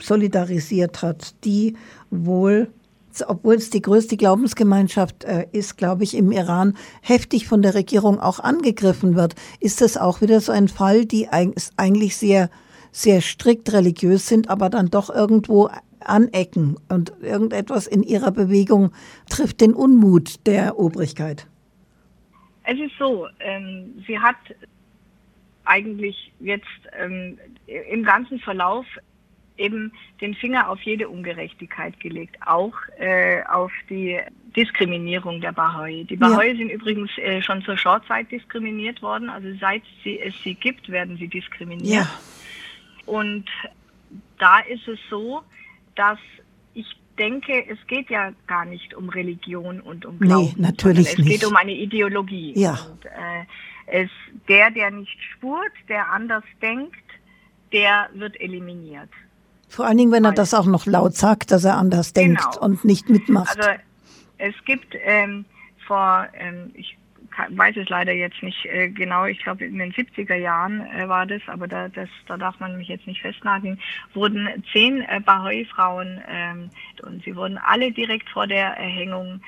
solidarisiert 0.00 1.02
hat, 1.02 1.34
die 1.44 1.76
wohl 2.10 2.68
obwohl 3.28 3.54
es 3.54 3.70
die 3.70 3.80
größte 3.80 4.16
Glaubensgemeinschaft 4.16 5.22
äh, 5.22 5.46
ist, 5.52 5.76
glaube 5.76 6.02
ich, 6.02 6.16
im 6.16 6.32
Iran, 6.32 6.76
heftig 7.00 7.46
von 7.46 7.62
der 7.62 7.74
Regierung 7.74 8.18
auch 8.18 8.40
angegriffen 8.40 9.14
wird. 9.14 9.36
Ist 9.60 9.80
das 9.80 9.96
auch 9.96 10.20
wieder 10.20 10.40
so 10.40 10.50
ein 10.50 10.66
Fall, 10.66 11.04
die 11.04 11.28
eigentlich 11.28 12.16
sehr, 12.16 12.50
sehr 12.90 13.20
strikt 13.20 13.72
religiös 13.72 14.26
sind, 14.26 14.50
aber 14.50 14.68
dann 14.68 14.90
doch 14.90 15.10
irgendwo 15.10 15.70
anecken 16.06 16.76
und 16.88 17.12
irgendetwas 17.20 17.86
in 17.86 18.02
ihrer 18.02 18.30
Bewegung 18.30 18.92
trifft 19.28 19.60
den 19.60 19.74
Unmut 19.74 20.46
der 20.46 20.78
Obrigkeit? 20.78 21.46
Es 22.64 22.78
ist 22.78 22.92
so, 22.98 23.28
ähm, 23.40 24.02
sie 24.06 24.18
hat 24.18 24.36
eigentlich 25.64 26.32
jetzt 26.40 26.66
ähm, 26.98 27.38
im 27.66 28.02
ganzen 28.04 28.38
Verlauf 28.38 28.86
eben 29.56 29.92
den 30.20 30.34
Finger 30.34 30.68
auf 30.68 30.80
jede 30.82 31.08
Ungerechtigkeit 31.08 31.98
gelegt, 32.00 32.36
auch 32.44 32.74
äh, 32.98 33.42
auf 33.44 33.72
die 33.88 34.18
Diskriminierung 34.56 35.40
der 35.40 35.52
Bahai. 35.52 36.04
Die 36.08 36.16
Bahai 36.16 36.48
ja. 36.48 36.56
sind 36.56 36.70
übrigens 36.70 37.10
äh, 37.18 37.40
schon 37.42 37.62
zur 37.62 37.76
Shorzeit 37.76 38.30
diskriminiert 38.30 39.00
worden, 39.02 39.28
also 39.28 39.48
seit 39.60 39.82
sie, 40.02 40.18
es 40.20 40.34
sie 40.42 40.54
gibt, 40.54 40.88
werden 40.88 41.16
sie 41.16 41.28
diskriminiert. 41.28 42.04
Ja. 42.04 42.10
Und 43.06 43.44
da 44.38 44.60
ist 44.60 44.88
es 44.88 44.98
so, 45.08 45.42
dass 45.96 46.18
ich 46.74 46.86
denke, 47.18 47.66
es 47.68 47.78
geht 47.86 48.10
ja 48.10 48.32
gar 48.46 48.64
nicht 48.64 48.94
um 48.94 49.08
Religion 49.08 49.80
und 49.80 50.04
um 50.04 50.18
Glauben. 50.18 50.54
Nee, 50.56 50.62
natürlich 50.62 51.08
es 51.12 51.18
nicht. 51.18 51.34
Es 51.34 51.40
geht 51.40 51.48
um 51.48 51.56
eine 51.56 51.72
Ideologie. 51.72 52.52
Ja. 52.56 52.72
Und, 52.72 53.04
äh, 53.06 53.10
es, 53.86 54.10
der, 54.48 54.70
der 54.70 54.90
nicht 54.90 55.16
spurt, 55.32 55.72
der 55.88 56.10
anders 56.10 56.44
denkt, 56.62 56.96
der 57.72 58.08
wird 58.14 58.40
eliminiert. 58.40 59.10
Vor 59.68 59.86
allen 59.86 59.98
Dingen, 59.98 60.12
wenn 60.12 60.24
er 60.24 60.32
das 60.32 60.54
auch 60.54 60.66
noch 60.66 60.86
laut 60.86 61.14
sagt, 61.14 61.50
dass 61.50 61.64
er 61.64 61.76
anders 61.76 62.12
denkt 62.12 62.42
genau. 62.42 62.64
und 62.64 62.84
nicht 62.84 63.08
mitmacht. 63.08 63.58
Also 63.58 63.70
es 64.38 64.54
gibt 64.64 64.94
ähm, 65.04 65.44
vor, 65.86 66.28
ähm, 66.34 66.70
ich 66.74 66.96
weiß 67.48 67.76
es 67.76 67.88
leider 67.88 68.12
jetzt 68.12 68.42
nicht 68.42 68.64
äh, 68.66 68.88
genau, 68.88 69.24
ich 69.24 69.42
glaube 69.42 69.64
in 69.64 69.78
den 69.78 69.92
70er 69.92 70.36
Jahren 70.36 70.86
äh, 70.86 71.08
war 71.08 71.26
das, 71.26 71.42
aber 71.46 71.68
da, 71.68 71.88
das, 71.88 72.08
da 72.26 72.36
darf 72.36 72.60
man 72.60 72.76
mich 72.76 72.88
jetzt 72.88 73.06
nicht 73.06 73.22
festnageln, 73.22 73.80
wurden 74.12 74.48
zehn 74.72 75.02
äh, 75.02 75.20
Bahai-Frauen 75.20 76.22
ähm, 76.28 76.70
und 77.02 77.24
sie 77.24 77.36
wurden 77.36 77.58
alle 77.58 77.92
direkt 77.92 78.28
vor 78.30 78.46
der 78.46 78.76
Erhängung 78.76 79.40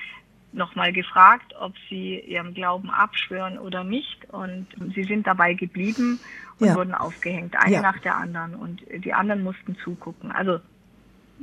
nochmal 0.57 0.93
gefragt, 0.93 1.55
ob 1.61 1.75
sie 1.89 2.19
ihrem 2.19 2.55
Glauben 2.55 2.91
abschwören 2.91 3.59
oder 3.59 3.85
nicht. 3.85 4.25
Und 4.31 4.67
sie 4.95 5.05
sind 5.05 5.27
dabei 5.27 5.55
geblieben 5.55 6.19
und 6.59 6.67
ja. 6.69 6.75
wurden 6.75 6.95
aufgehängt, 6.95 7.55
eine 7.57 7.75
ja. 7.75 7.83
nach 7.83 7.99
der 7.99 8.17
anderen. 8.17 8.55
Und 8.55 8.83
die 9.05 9.13
anderen 9.13 9.43
mussten 9.43 9.77
zugucken. 9.77 10.33
Also 10.33 10.59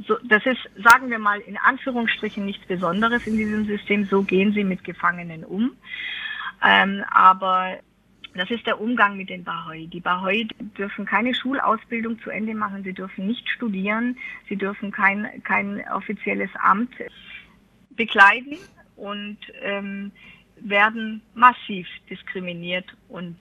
so, 0.07 0.17
das 0.23 0.43
ist, 0.45 0.59
sagen 0.83 1.09
wir 1.09 1.19
mal, 1.19 1.39
in 1.41 1.57
Anführungsstrichen 1.57 2.45
nichts 2.45 2.65
Besonderes 2.65 3.27
in 3.27 3.37
diesem 3.37 3.65
System. 3.65 4.05
So 4.05 4.23
gehen 4.23 4.53
sie 4.53 4.63
mit 4.63 4.83
Gefangenen 4.83 5.43
um. 5.43 5.71
Ähm, 6.63 7.03
aber 7.11 7.77
Das 8.35 8.49
ist 8.49 8.65
der 8.65 8.81
Umgang 8.81 9.15
mit 9.15 9.29
den 9.29 9.43
Bahoi. 9.43 9.85
Die 9.87 9.99
Bahoi 9.99 10.47
dürfen 10.77 11.05
keine 11.05 11.35
Schulausbildung 11.35 12.19
zu 12.23 12.31
Ende 12.31 12.55
machen, 12.55 12.83
sie 12.83 12.93
dürfen 12.93 13.27
nicht 13.27 13.47
studieren, 13.47 14.17
sie 14.49 14.55
dürfen 14.55 14.91
kein, 14.91 15.27
kein 15.43 15.83
offizielles 15.93 16.49
Amt 16.55 16.89
bekleiden 17.91 18.57
und 18.95 19.37
ähm, 19.61 20.11
werden 20.59 21.21
massiv 21.35 21.87
diskriminiert 22.09 22.85
und 23.07 23.37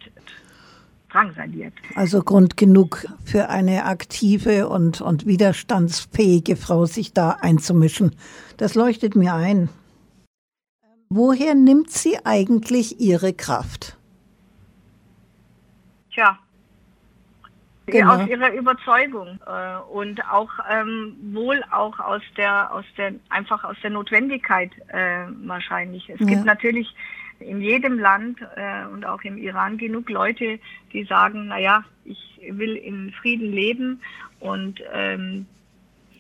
drangsaliert. 1.10 1.72
Also 1.94 2.22
Grund 2.22 2.58
genug 2.58 3.06
für 3.24 3.48
eine 3.48 3.84
aktive 3.86 4.68
und, 4.68 5.00
und 5.00 5.26
widerstandsfähige 5.26 6.56
Frau, 6.56 6.84
sich 6.84 7.14
da 7.14 7.38
einzumischen. 7.40 8.14
Das 8.58 8.74
leuchtet 8.74 9.16
mir 9.16 9.34
ein. 9.34 9.70
Woher 11.14 11.54
nimmt 11.54 11.90
sie 11.90 12.16
eigentlich 12.24 12.98
ihre 12.98 13.34
Kraft? 13.34 13.98
Tja, 16.10 16.38
genau. 17.84 18.14
aus 18.14 18.28
ihrer 18.30 18.54
Überzeugung 18.54 19.38
äh, 19.46 19.76
und 19.92 20.24
auch 20.30 20.48
ähm, 20.70 21.14
wohl 21.34 21.62
auch 21.70 22.00
aus 22.00 22.22
der 22.38 22.72
aus 22.72 22.86
der 22.96 23.12
einfach 23.28 23.62
aus 23.62 23.76
der 23.82 23.90
Notwendigkeit 23.90 24.70
äh, 24.88 25.26
wahrscheinlich. 25.44 26.08
Es 26.08 26.18
ja. 26.20 26.26
gibt 26.26 26.46
natürlich 26.46 26.94
in 27.40 27.60
jedem 27.60 27.98
Land 27.98 28.38
äh, 28.56 28.86
und 28.86 29.04
auch 29.04 29.20
im 29.20 29.36
Iran 29.36 29.76
genug 29.76 30.08
Leute, 30.08 30.58
die 30.94 31.04
sagen, 31.04 31.48
naja, 31.48 31.84
ich 32.06 32.40
will 32.48 32.74
in 32.74 33.12
Frieden 33.20 33.52
leben 33.52 34.00
und 34.40 34.80
ähm, 34.94 35.44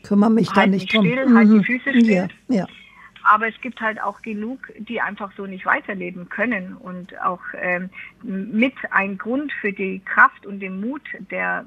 kümmere 0.02 0.30
mich 0.30 0.50
halt 0.50 0.66
da 0.66 0.66
nicht 0.66 0.92
drum. 0.92 1.06
Still, 1.06 1.34
halt 1.34 1.48
die 1.48 1.54
mhm. 1.54 1.64
Füße 1.64 1.90
still. 1.98 2.10
Ja, 2.10 2.28
ja. 2.48 2.66
Aber 3.24 3.48
es 3.48 3.60
gibt 3.60 3.80
halt 3.80 4.02
auch 4.02 4.22
genug, 4.22 4.72
die 4.78 5.00
einfach 5.00 5.32
so 5.36 5.46
nicht 5.46 5.66
weiterleben 5.66 6.28
können 6.28 6.74
und 6.74 7.20
auch 7.20 7.40
ähm, 7.60 7.90
mit 8.22 8.74
ein 8.90 9.18
Grund 9.18 9.52
für 9.60 9.72
die 9.72 10.00
Kraft 10.04 10.46
und 10.46 10.60
den 10.60 10.80
Mut 10.80 11.02
der 11.30 11.64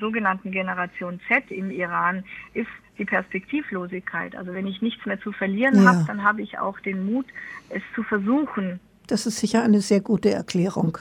sogenannten 0.00 0.50
Generation 0.50 1.20
Z 1.28 1.50
im 1.50 1.70
Iran 1.70 2.24
ist 2.54 2.68
die 2.98 3.04
Perspektivlosigkeit. 3.04 4.34
Also 4.34 4.52
wenn 4.52 4.66
ich 4.66 4.82
nichts 4.82 5.04
mehr 5.06 5.20
zu 5.20 5.32
verlieren 5.32 5.82
ja. 5.82 5.92
habe, 5.92 6.04
dann 6.06 6.22
habe 6.24 6.42
ich 6.42 6.58
auch 6.58 6.80
den 6.80 7.06
Mut, 7.06 7.26
es 7.70 7.82
zu 7.94 8.02
versuchen. 8.02 8.80
Das 9.06 9.26
ist 9.26 9.38
sicher 9.38 9.62
eine 9.62 9.80
sehr 9.80 10.00
gute 10.00 10.30
Erklärung. 10.30 10.98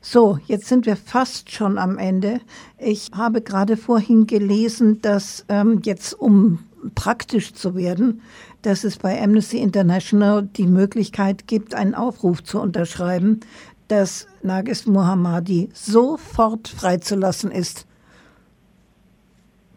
So, 0.00 0.38
jetzt 0.46 0.66
sind 0.66 0.86
wir 0.86 0.96
fast 0.96 1.50
schon 1.50 1.76
am 1.76 1.98
Ende. 1.98 2.40
Ich 2.78 3.10
habe 3.14 3.42
gerade 3.42 3.76
vorhin 3.76 4.26
gelesen, 4.26 5.02
dass 5.02 5.44
ähm, 5.48 5.80
jetzt, 5.84 6.14
um 6.14 6.60
praktisch 6.94 7.52
zu 7.54 7.74
werden, 7.74 8.22
dass 8.62 8.84
es 8.84 8.98
bei 8.98 9.20
Amnesty 9.20 9.58
International 9.58 10.42
die 10.42 10.66
Möglichkeit 10.66 11.46
gibt, 11.46 11.74
einen 11.74 11.94
Aufruf 11.94 12.42
zu 12.42 12.60
unterschreiben, 12.60 13.40
dass 13.88 14.28
Nagis 14.42 14.86
Mohammadi 14.86 15.70
sofort 15.72 16.68
freizulassen 16.68 17.50
ist. 17.50 17.86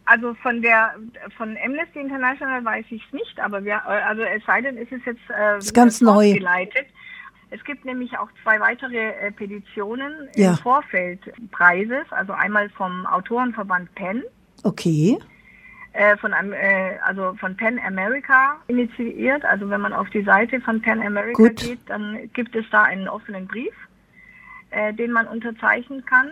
Also 0.05 0.33
von 0.35 0.61
der 0.61 0.93
von 1.37 1.57
Amnesty 1.63 1.99
International 1.99 2.65
weiß 2.65 2.85
ich 2.89 3.01
es 3.05 3.13
nicht, 3.13 3.39
aber 3.39 3.63
wir, 3.63 3.85
also 3.85 4.23
es 4.23 4.43
sei 4.45 4.61
denn, 4.61 4.75
ist 4.75 4.91
es 4.91 4.99
jetzt 5.05 5.21
äh, 5.29 5.57
ist 5.57 5.73
ganz 5.73 6.01
neu 6.01 6.33
geleitet. 6.33 6.87
Es 7.49 7.63
gibt 7.63 7.85
nämlich 7.85 8.17
auch 8.17 8.29
zwei 8.43 8.59
weitere 8.59 9.11
äh, 9.11 9.31
Petitionen 9.31 10.13
ja. 10.35 10.51
im 10.51 10.57
Vorfeld 10.57 11.19
Preises, 11.51 12.05
also 12.09 12.33
einmal 12.33 12.69
vom 12.69 13.05
Autorenverband 13.05 13.93
PEN. 13.95 14.23
Okay. 14.63 15.17
Äh, 15.93 16.17
von 16.17 16.33
einem, 16.33 16.53
äh, 16.53 16.97
also 17.03 17.33
von 17.33 17.57
Pen 17.57 17.77
America 17.85 18.55
initiiert. 18.67 19.43
Also 19.43 19.69
wenn 19.69 19.81
man 19.81 19.91
auf 19.91 20.09
die 20.09 20.23
Seite 20.23 20.61
von 20.61 20.81
Pen 20.81 21.01
America 21.01 21.33
Gut. 21.33 21.57
geht, 21.57 21.79
dann 21.87 22.29
gibt 22.31 22.55
es 22.55 22.63
da 22.71 22.83
einen 22.83 23.09
offenen 23.09 23.45
Brief, 23.45 23.73
äh, 24.69 24.93
den 24.93 25.11
man 25.11 25.27
unterzeichnen 25.27 26.05
kann. 26.05 26.31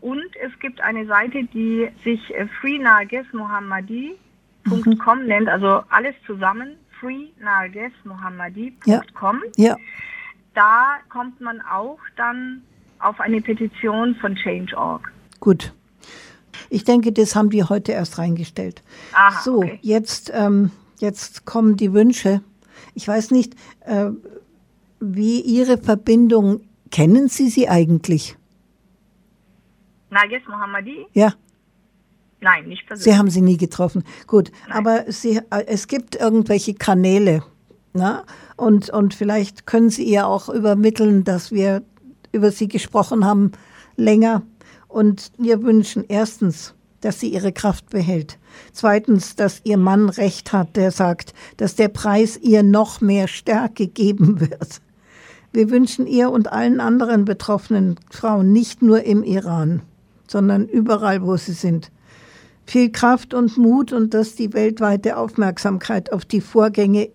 Und 0.00 0.24
es 0.40 0.56
gibt 0.60 0.80
eine 0.80 1.06
Seite, 1.06 1.42
die 1.42 1.90
sich 2.04 2.32
äh, 2.36 2.46
freenargesmohammadi.com 2.60 5.18
mhm. 5.18 5.26
nennt, 5.26 5.48
also 5.48 5.82
alles 5.88 6.14
zusammen, 6.24 6.76
freenargesmohammadi.com. 7.00 9.42
Ja. 9.56 9.70
ja. 9.70 9.76
Da 10.54 10.98
kommt 11.08 11.40
man 11.40 11.60
auch 11.62 11.98
dann 12.16 12.62
auf 13.00 13.18
eine 13.18 13.40
Petition 13.40 14.14
von 14.14 14.36
Change.org. 14.36 15.10
Gut. 15.40 15.72
Ich 16.74 16.82
denke, 16.82 17.12
das 17.12 17.36
haben 17.36 17.50
die 17.50 17.62
heute 17.62 17.92
erst 17.92 18.18
reingestellt. 18.18 18.82
Aha, 19.12 19.40
so, 19.44 19.58
okay. 19.58 19.78
jetzt, 19.80 20.32
ähm, 20.34 20.72
jetzt 20.98 21.44
kommen 21.44 21.76
die 21.76 21.92
Wünsche. 21.92 22.42
Ich 22.94 23.06
weiß 23.06 23.30
nicht, 23.30 23.54
äh, 23.82 24.10
wie 24.98 25.40
Ihre 25.40 25.78
Verbindung, 25.78 26.62
kennen 26.90 27.28
Sie 27.28 27.48
sie 27.48 27.68
eigentlich? 27.68 28.36
Nages 30.10 30.42
Mohammadi? 30.48 31.06
Ja. 31.12 31.34
Nein, 32.40 32.66
nicht 32.66 32.84
persönlich. 32.88 33.04
Sie 33.04 33.16
haben 33.16 33.30
sie 33.30 33.40
nie 33.40 33.56
getroffen. 33.56 34.02
Gut, 34.26 34.50
Nein. 34.66 34.76
aber 34.76 35.12
sie, 35.12 35.36
äh, 35.50 35.64
es 35.66 35.86
gibt 35.86 36.16
irgendwelche 36.16 36.74
Kanäle. 36.74 37.44
Na? 37.92 38.10
Ne? 38.10 38.24
Und, 38.56 38.90
und 38.90 39.14
vielleicht 39.14 39.64
können 39.64 39.90
Sie 39.90 40.02
ihr 40.02 40.26
auch 40.26 40.48
übermitteln, 40.48 41.22
dass 41.22 41.52
wir 41.52 41.84
über 42.32 42.50
sie 42.50 42.66
gesprochen 42.66 43.24
haben, 43.24 43.52
länger 43.96 44.42
und 44.94 45.32
wir 45.38 45.62
wünschen 45.62 46.04
erstens, 46.06 46.72
dass 47.00 47.18
sie 47.20 47.28
ihre 47.28 47.52
Kraft 47.52 47.90
behält. 47.90 48.38
Zweitens, 48.72 49.34
dass 49.34 49.60
ihr 49.64 49.76
Mann 49.76 50.08
recht 50.08 50.52
hat, 50.52 50.76
der 50.76 50.92
sagt, 50.92 51.34
dass 51.56 51.74
der 51.74 51.88
Preis 51.88 52.38
ihr 52.40 52.62
noch 52.62 53.00
mehr 53.00 53.26
Stärke 53.28 53.88
geben 53.88 54.40
wird. 54.40 54.80
Wir 55.52 55.68
wünschen 55.70 56.06
ihr 56.06 56.30
und 56.30 56.50
allen 56.52 56.80
anderen 56.80 57.24
betroffenen 57.24 57.96
Frauen, 58.10 58.52
nicht 58.52 58.82
nur 58.82 59.02
im 59.02 59.22
Iran, 59.22 59.82
sondern 60.28 60.66
überall, 60.66 61.22
wo 61.22 61.36
sie 61.36 61.52
sind, 61.52 61.90
viel 62.64 62.90
Kraft 62.90 63.34
und 63.34 63.58
Mut 63.58 63.92
und 63.92 64.14
dass 64.14 64.36
die 64.36 64.52
weltweite 64.52 65.16
Aufmerksamkeit 65.16 66.12
auf 66.12 66.24
die 66.24 66.40
Vorgänge, 66.40 67.10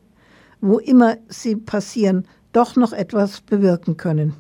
wo 0.62 0.80
immer 0.80 1.18
sie 1.30 1.56
passieren, 1.56 2.28
doch 2.52 2.76
noch 2.76 2.94
etwas 2.94 3.42
bewirken 3.42 3.98
können. 3.98 4.34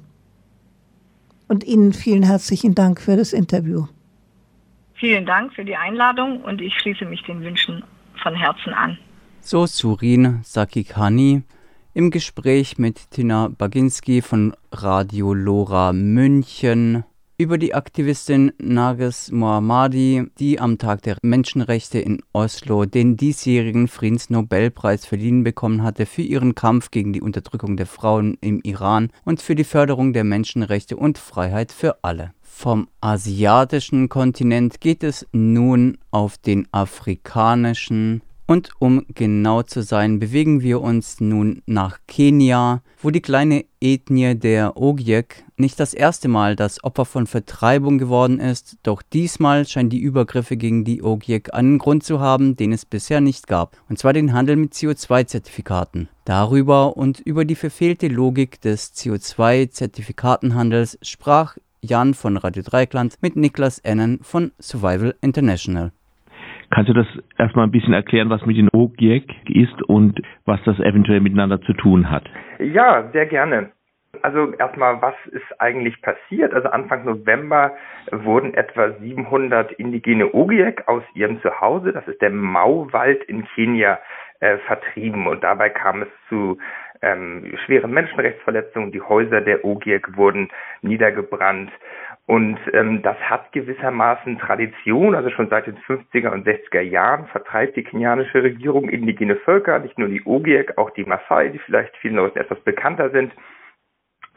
Und 1.49 1.65
Ihnen 1.65 1.93
vielen 1.93 2.23
herzlichen 2.23 2.75
Dank 2.75 3.01
für 3.01 3.17
das 3.17 3.33
Interview. 3.33 3.87
Vielen 4.93 5.25
Dank 5.25 5.51
für 5.53 5.65
die 5.65 5.75
Einladung 5.75 6.41
und 6.41 6.61
ich 6.61 6.75
schließe 6.79 7.05
mich 7.05 7.23
den 7.23 7.41
Wünschen 7.41 7.83
von 8.21 8.35
Herzen 8.35 8.71
an. 8.71 8.97
So 9.41 9.65
Surin 9.65 10.41
Sakikani 10.43 11.41
im 11.95 12.11
Gespräch 12.11 12.77
mit 12.77 13.09
Tina 13.09 13.49
Baginski 13.49 14.21
von 14.21 14.53
Radio 14.71 15.33
Lora 15.33 15.91
München 15.91 17.03
über 17.39 17.57
die 17.57 17.73
Aktivistin 17.73 18.51
Nages 18.57 19.31
Mohammadi, 19.31 20.25
die 20.39 20.59
am 20.59 20.77
Tag 20.77 21.03
der 21.03 21.15
Menschenrechte 21.21 21.97
in 21.97 22.21
Oslo 22.33 22.83
den 22.83 23.15
diesjährigen 23.15 23.87
Friedensnobelpreis 23.87 25.05
verliehen 25.05 25.45
bekommen 25.45 25.81
hatte 25.81 26.05
für 26.05 26.21
ihren 26.21 26.53
Kampf 26.53 26.91
gegen 26.91 27.13
die 27.13 27.21
Unterdrückung 27.21 27.77
der 27.77 27.85
Frauen 27.85 28.37
im 28.41 28.59
Iran 28.63 29.09
und 29.23 29.41
für 29.41 29.55
die 29.55 29.63
Förderung 29.63 30.11
der 30.11 30.25
Menschenrechte 30.25 30.97
und 30.97 31.17
Freiheit 31.17 31.71
für 31.71 32.03
alle. 32.03 32.33
Vom 32.41 32.89
asiatischen 32.99 34.09
Kontinent 34.09 34.81
geht 34.81 35.01
es 35.01 35.25
nun 35.31 35.97
auf 36.11 36.37
den 36.37 36.67
afrikanischen 36.73 38.21
und 38.49 38.71
um 38.79 39.05
genau 39.13 39.61
zu 39.61 39.83
sein, 39.83 40.17
bewegen 40.17 40.63
wir 40.63 40.81
uns 40.81 41.21
nun 41.21 41.61
nach 41.67 41.99
Kenia, 42.07 42.81
wo 42.99 43.11
die 43.11 43.21
kleine 43.21 43.65
Ethnie 43.79 44.33
der 44.33 44.75
Ogiek 44.75 45.45
nicht 45.55 45.79
das 45.79 45.93
erste 45.93 46.29
Mal 46.29 46.55
das 46.55 46.83
Opfer 46.83 47.05
von 47.05 47.27
Vertreibung 47.27 47.99
geworden 47.99 48.39
ist, 48.39 48.77
doch 48.81 49.03
diesmal 49.03 49.67
scheinen 49.67 49.91
die 49.91 49.99
Übergriffe 49.99 50.57
gegen 50.57 50.83
die 50.83 51.03
Ogiek 51.03 51.53
einen 51.53 51.77
Grund 51.77 52.03
zu 52.03 52.21
haben, 52.21 52.55
den 52.55 52.71
es 52.71 52.85
bisher 52.85 53.21
nicht 53.21 53.45
gab, 53.45 53.77
und 53.87 53.99
zwar 53.99 54.13
den 54.13 54.33
Handel 54.33 54.55
mit 54.55 54.73
CO2-Zertifikaten. 54.73 56.09
Darüber 56.25 56.97
und 56.97 57.19
über 57.19 57.45
die 57.45 57.53
verfehlte 57.53 58.07
Logik 58.07 58.59
des 58.61 58.95
CO2-Zertifikatenhandels 58.95 60.97
sprach 61.03 61.55
Jan 61.81 62.15
von 62.15 62.35
Radio 62.35 62.63
Dreikland 62.63 63.17
mit 63.21 63.35
Niklas 63.35 63.77
Ennen 63.77 64.21
von 64.23 64.53
Survival 64.59 65.15
International. 65.21 65.91
Kannst 66.71 66.89
du 66.89 66.93
das 66.93 67.07
erstmal 67.37 67.65
ein 67.65 67.71
bisschen 67.71 67.93
erklären, 67.93 68.29
was 68.29 68.45
mit 68.45 68.57
den 68.57 68.69
OGIEC 68.71 69.49
ist 69.49 69.81
und 69.83 70.21
was 70.45 70.61
das 70.65 70.79
eventuell 70.79 71.19
miteinander 71.19 71.61
zu 71.61 71.73
tun 71.73 72.09
hat? 72.09 72.23
Ja, 72.59 73.09
sehr 73.11 73.25
gerne. 73.25 73.71
Also 74.21 74.53
erstmal, 74.53 75.01
was 75.01 75.15
ist 75.27 75.61
eigentlich 75.61 76.01
passiert? 76.01 76.53
Also 76.53 76.69
Anfang 76.69 77.05
November 77.05 77.71
wurden 78.11 78.53
etwa 78.53 78.91
700 78.99 79.71
indigene 79.73 80.33
Ogiek 80.33 80.87
aus 80.87 81.03
ihrem 81.13 81.41
Zuhause, 81.41 81.93
das 81.93 82.07
ist 82.07 82.21
der 82.21 82.31
Mauwald 82.31 83.23
in 83.25 83.45
Kenia, 83.45 83.99
äh, 84.39 84.57
vertrieben. 84.59 85.27
Und 85.27 85.43
dabei 85.43 85.69
kam 85.69 86.01
es 86.01 86.07
zu 86.27 86.57
ähm, 87.01 87.53
schweren 87.65 87.91
Menschenrechtsverletzungen. 87.91 88.91
Die 88.91 89.01
Häuser 89.01 89.41
der 89.41 89.63
Ogiek 89.63 90.17
wurden 90.17 90.49
niedergebrannt. 90.81 91.71
Und 92.29 92.59
ähm, 92.73 93.01
das 93.01 93.17
hat 93.21 93.51
gewissermaßen 93.53 94.37
Tradition, 94.37 95.15
also 95.15 95.31
schon 95.31 95.49
seit 95.49 95.65
den 95.65 95.79
50er 95.79 96.29
und 96.29 96.45
60er 96.45 96.81
Jahren 96.81 97.25
vertreibt 97.25 97.75
die 97.75 97.83
kenianische 97.83 98.43
Regierung 98.43 98.87
indigene 98.87 99.35
Völker, 99.37 99.79
nicht 99.79 99.97
nur 99.97 100.09
die 100.09 100.21
Ogiek, 100.25 100.77
auch 100.77 100.91
die 100.91 101.05
Maasai, 101.05 101.49
die 101.49 101.57
vielleicht 101.57 101.97
vielen 101.97 102.17
Leuten 102.17 102.37
etwas 102.37 102.59
bekannter 102.59 103.09
sind. 103.09 103.33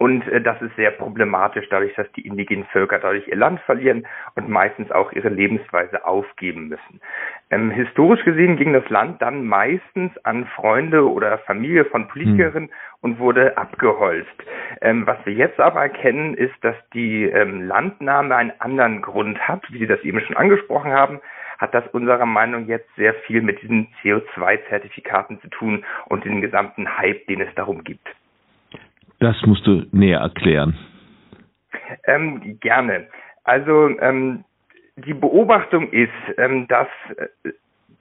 Und 0.03 0.27
äh, 0.27 0.41
das 0.41 0.61
ist 0.61 0.75
sehr 0.75 0.91
problematisch, 0.91 1.69
dadurch, 1.71 1.95
dass 1.95 2.11
die 2.17 2.27
indigenen 2.27 2.65
Völker 2.73 2.99
dadurch 2.99 3.29
ihr 3.29 3.37
Land 3.37 3.61
verlieren 3.61 4.05
und 4.35 4.49
meistens 4.49 4.91
auch 4.91 5.13
ihre 5.13 5.29
Lebensweise 5.29 6.05
aufgeben 6.05 6.67
müssen. 6.67 7.01
Ähm, 7.51 7.71
historisch 7.71 8.25
gesehen 8.25 8.57
ging 8.57 8.73
das 8.73 8.89
Land 8.89 9.23
dann 9.23 9.47
meistens 9.47 10.11
an 10.25 10.47
Freunde 10.57 11.09
oder 11.09 11.39
Familie 11.39 11.85
von 11.85 12.09
Politikerinnen 12.09 12.69
hm. 12.71 12.75
und 13.01 13.21
wurde 13.21 13.57
abgeholzt. 13.57 14.35
Ähm, 14.81 15.07
was 15.07 15.19
wir 15.25 15.35
jetzt 15.35 15.61
aber 15.61 15.83
erkennen, 15.83 16.35
ist, 16.35 16.57
dass 16.63 16.75
die 16.93 17.27
ähm, 17.27 17.69
Landnahme 17.69 18.35
einen 18.35 18.53
anderen 18.59 19.03
Grund 19.03 19.39
hat, 19.47 19.63
wie 19.71 19.79
Sie 19.79 19.87
das 19.87 20.01
eben 20.01 20.21
schon 20.21 20.37
angesprochen 20.37 20.93
haben 20.93 21.21
hat 21.59 21.75
das 21.75 21.87
unserer 21.93 22.27
Meinung 22.27 22.67
jetzt 22.67 22.89
sehr 22.97 23.15
viel 23.15 23.41
mit 23.41 23.63
diesen 23.63 23.87
CO2-Zertifikaten 24.03 25.41
zu 25.43 25.49
tun 25.49 25.85
und 26.07 26.25
den 26.25 26.41
gesamten 26.41 26.99
Hype, 26.99 27.25
den 27.29 27.41
es 27.41 27.55
darum 27.55 27.85
gibt. 27.85 28.09
Das 29.23 29.41
musst 29.47 29.65
du 29.69 29.85
näher 29.93 30.19
erklären. 30.19 30.77
Ähm, 32.09 32.59
gerne. 32.59 33.07
Also 33.45 33.97
ähm, 34.01 34.43
die 34.97 35.15
Beobachtung 35.15 35.93
ist, 35.93 36.11
ähm, 36.39 36.67
dass 36.67 36.89
äh, 37.17 37.51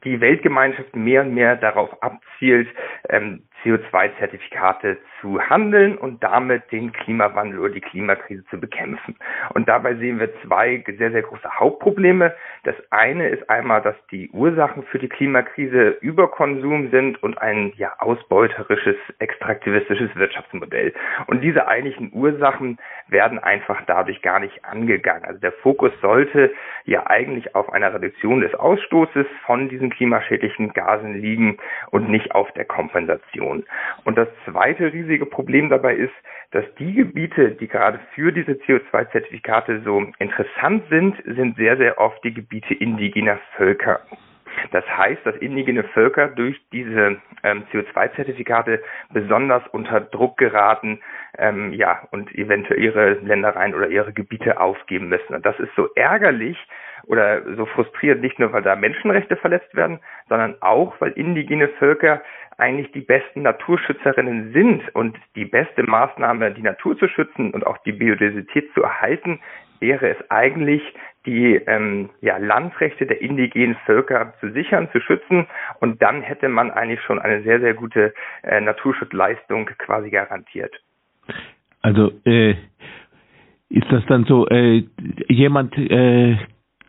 die 0.03 0.19
Weltgemeinschaft 0.19 0.95
mehr 0.95 1.21
und 1.21 1.35
mehr 1.35 1.57
darauf 1.57 2.01
abzielt, 2.01 2.67
ähm, 3.09 3.43
CO2-Zertifikate 3.63 4.97
zu 5.19 5.39
handeln 5.39 5.97
und 5.97 6.23
damit 6.23 6.71
den 6.71 6.91
Klimawandel 6.91 7.59
oder 7.59 7.73
die 7.73 7.81
Klimakrise 7.81 8.43
zu 8.45 8.59
bekämpfen. 8.59 9.15
Und 9.53 9.69
dabei 9.69 9.95
sehen 9.95 10.19
wir 10.19 10.29
zwei 10.41 10.83
sehr, 10.97 11.11
sehr 11.11 11.21
große 11.21 11.59
Hauptprobleme. 11.59 12.33
Das 12.63 12.75
eine 12.89 13.29
ist 13.29 13.49
einmal, 13.49 13.81
dass 13.81 13.95
die 14.11 14.29
Ursachen 14.31 14.83
für 14.83 14.99
die 14.99 15.09
Klimakrise 15.09 15.97
Überkonsum 16.01 16.89
sind 16.89 17.21
und 17.21 17.37
ein 17.39 17.73
ja, 17.75 17.93
ausbeuterisches, 17.99 18.95
extraktivistisches 19.19 20.15
Wirtschaftsmodell. 20.15 20.93
Und 21.27 21.41
diese 21.41 21.67
eigentlichen 21.67 22.11
Ursachen 22.13 22.77
werden 23.07 23.39
einfach 23.39 23.81
dadurch 23.85 24.21
gar 24.21 24.39
nicht 24.39 24.63
angegangen. 24.65 25.25
Also 25.25 25.39
der 25.39 25.51
Fokus 25.51 25.91
sollte 26.01 26.51
ja 26.85 27.07
eigentlich 27.07 27.55
auf 27.55 27.71
einer 27.71 27.93
Reduktion 27.93 28.41
des 28.41 28.53
Ausstoßes 28.55 29.25
von 29.45 29.69
diesen 29.69 29.89
klimaschädlichen 29.89 30.73
Gasen 30.73 31.13
liegen 31.15 31.57
und 31.91 32.09
nicht 32.09 32.33
auf 32.33 32.51
der 32.53 32.65
Kompensation. 32.65 33.50
Region. 33.51 33.63
Und 34.03 34.17
das 34.17 34.27
zweite 34.45 34.91
riesige 34.91 35.25
Problem 35.25 35.69
dabei 35.69 35.95
ist, 35.95 36.13
dass 36.51 36.65
die 36.79 36.93
Gebiete, 36.93 37.51
die 37.51 37.67
gerade 37.67 37.99
für 38.13 38.31
diese 38.31 38.53
CO2-Zertifikate 38.53 39.81
so 39.83 40.05
interessant 40.19 40.83
sind, 40.89 41.15
sind 41.25 41.55
sehr, 41.55 41.77
sehr 41.77 41.99
oft 41.99 42.23
die 42.23 42.33
Gebiete 42.33 42.73
indigener 42.73 43.39
Völker. 43.55 44.01
Das 44.71 44.85
heißt, 44.85 45.25
dass 45.25 45.35
indigene 45.37 45.83
Völker 45.83 46.27
durch 46.27 46.59
diese 46.73 47.21
ähm, 47.43 47.63
CO2-Zertifikate 47.71 48.81
besonders 49.13 49.63
unter 49.71 50.01
Druck 50.01 50.37
geraten, 50.37 50.99
ähm, 51.37 51.71
ja, 51.71 52.05
und 52.11 52.33
eventuell 52.35 52.83
ihre 52.83 53.13
Ländereien 53.13 53.73
oder 53.73 53.87
ihre 53.87 54.11
Gebiete 54.11 54.59
aufgeben 54.59 55.07
müssen. 55.07 55.35
Und 55.35 55.45
das 55.45 55.57
ist 55.59 55.73
so 55.77 55.87
ärgerlich 55.95 56.57
oder 57.05 57.41
so 57.55 57.65
frustrierend, 57.65 58.21
nicht 58.21 58.39
nur, 58.39 58.51
weil 58.53 58.61
da 58.61 58.75
Menschenrechte 58.75 59.35
verletzt 59.35 59.73
werden, 59.73 59.99
sondern 60.29 60.55
auch, 60.61 60.99
weil 60.99 61.11
indigene 61.11 61.67
Völker 61.67 62.21
eigentlich 62.61 62.91
die 62.91 63.01
besten 63.01 63.41
Naturschützerinnen 63.41 64.53
sind 64.53 64.83
und 64.95 65.17
die 65.35 65.45
beste 65.45 65.83
Maßnahme, 65.83 66.51
die 66.51 66.61
Natur 66.61 66.97
zu 66.97 67.07
schützen 67.07 67.51
und 67.51 67.65
auch 67.65 67.77
die 67.79 67.91
Biodiversität 67.91 68.71
zu 68.73 68.83
erhalten, 68.83 69.39
wäre 69.79 70.09
es 70.09 70.17
eigentlich, 70.29 70.81
die 71.25 71.55
ähm, 71.55 72.09
ja, 72.21 72.37
Landrechte 72.37 73.05
der 73.05 73.21
indigenen 73.21 73.75
Völker 73.85 74.33
zu 74.39 74.51
sichern, 74.51 74.89
zu 74.91 75.01
schützen. 75.01 75.47
Und 75.79 76.01
dann 76.01 76.21
hätte 76.21 76.49
man 76.49 76.71
eigentlich 76.71 77.01
schon 77.01 77.19
eine 77.19 77.41
sehr, 77.43 77.59
sehr 77.59 77.73
gute 77.73 78.13
äh, 78.43 78.61
Naturschutzleistung 78.61 79.65
quasi 79.77 80.09
garantiert. 80.09 80.73
Also 81.81 82.11
äh, 82.25 82.51
ist 83.69 83.91
das 83.91 84.05
dann 84.07 84.25
so, 84.25 84.47
äh, 84.49 84.83
jemand 85.27 85.77
äh, 85.77 86.37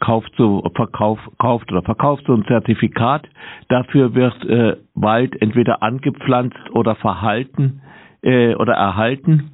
kauft 0.03 0.33
so 0.37 0.62
verkauf, 0.75 1.19
kauft 1.38 1.71
oder 1.71 1.83
verkauft 1.83 2.25
so 2.27 2.35
ein 2.35 2.45
Zertifikat. 2.47 3.27
Dafür 3.69 4.15
wird 4.15 4.45
äh, 4.45 4.77
Wald 4.95 5.41
entweder 5.41 5.83
angepflanzt 5.83 6.59
oder 6.73 6.97
verhalten 6.97 7.81
äh, 8.23 8.55
oder 8.57 8.75
erhalten. 8.75 9.53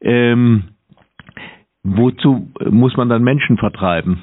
Ähm, 0.00 0.64
wozu 1.84 2.50
muss 2.68 2.96
man 2.96 3.08
dann 3.08 3.22
Menschen 3.22 3.58
vertreiben? 3.58 4.22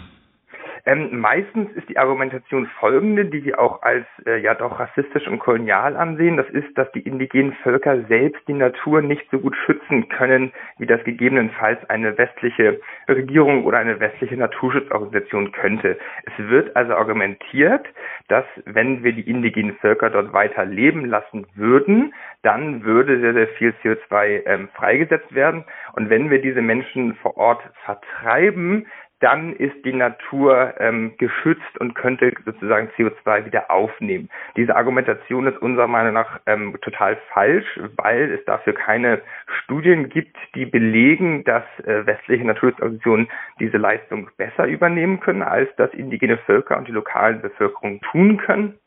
Ähm, 0.85 1.19
meistens 1.19 1.71
ist 1.75 1.87
die 1.87 1.97
Argumentation 1.97 2.67
folgende, 2.79 3.25
die 3.25 3.45
wir 3.45 3.57
auch 3.57 3.81
als 3.83 4.05
äh, 4.25 4.41
ja 4.41 4.53
doch 4.53 4.79
rassistisch 4.79 5.27
und 5.29 5.39
kolonial 5.39 5.95
ansehen. 5.95 6.35
Das 6.35 6.49
ist, 6.49 6.77
dass 6.77 6.91
die 6.91 6.99
indigenen 6.99 7.53
Völker 7.63 8.03
selbst 8.09 8.41
die 8.49 8.53
Natur 8.53 9.01
nicht 9.01 9.25
so 9.31 9.39
gut 9.39 9.55
schützen 9.65 10.09
können, 10.09 10.51
wie 10.77 10.85
das 10.85 11.01
gegebenenfalls 11.05 11.79
eine 11.89 12.17
westliche 12.17 12.81
Regierung 13.07 13.63
oder 13.63 13.77
eine 13.77 14.01
westliche 14.01 14.35
Naturschutzorganisation 14.35 15.53
könnte. 15.53 15.97
Es 16.25 16.49
wird 16.49 16.75
also 16.75 16.95
argumentiert, 16.95 17.87
dass 18.27 18.45
wenn 18.65 19.03
wir 19.03 19.13
die 19.13 19.29
indigenen 19.29 19.77
Völker 19.77 20.09
dort 20.09 20.33
weiter 20.33 20.65
leben 20.65 21.05
lassen 21.05 21.47
würden, 21.55 22.13
dann 22.41 22.83
würde 22.83 23.21
sehr, 23.21 23.33
sehr 23.33 23.47
viel 23.47 23.73
CO2 23.83 24.45
ähm, 24.45 24.67
freigesetzt 24.73 25.33
werden. 25.33 25.63
Und 25.93 26.09
wenn 26.09 26.29
wir 26.29 26.41
diese 26.41 26.61
Menschen 26.61 27.15
vor 27.15 27.37
Ort 27.37 27.61
vertreiben, 27.85 28.85
dann 29.23 29.53
ist 29.53 29.85
die 29.85 29.93
Natur 29.93 30.73
ähm, 30.79 31.13
geschützt 31.17 31.79
und 31.79 31.95
könnte 31.95 32.33
sozusagen 32.43 32.89
CO2 32.97 33.45
wieder 33.45 33.71
aufnehmen. 33.71 34.29
Diese 34.57 34.75
Argumentation 34.75 35.47
ist 35.47 35.57
unserer 35.61 35.87
Meinung 35.87 36.13
nach 36.13 36.41
ähm, 36.45 36.77
total 36.81 37.17
falsch, 37.31 37.79
weil 37.95 38.33
es 38.33 38.43
dafür 38.43 38.73
keine 38.73 39.21
Studien 39.63 40.09
gibt, 40.09 40.35
die 40.55 40.65
belegen, 40.65 41.45
dass 41.45 41.63
äh, 41.85 42.05
westliche 42.05 42.43
Naturschutzorganisationen 42.43 43.29
diese 43.61 43.77
Leistung 43.77 44.29
besser 44.35 44.65
übernehmen 44.65 45.21
können, 45.21 45.41
als 45.41 45.69
das 45.77 45.93
indigene 45.93 46.37
Völker 46.39 46.77
und 46.77 46.89
die 46.89 46.91
lokalen 46.91 47.41
Bevölkerung 47.41 48.01
tun 48.01 48.35
können. 48.35 48.77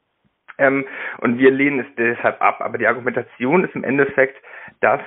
Ähm, 0.59 0.85
und 1.19 1.39
wir 1.39 1.51
lehnen 1.51 1.81
es 1.81 1.87
deshalb 1.97 2.43
ab. 2.43 2.61
Aber 2.61 2.77
die 2.77 2.87
Argumentation 2.87 3.65
ist 3.65 3.75
im 3.75 3.85
Endeffekt, 3.85 4.37
dass 4.81 5.01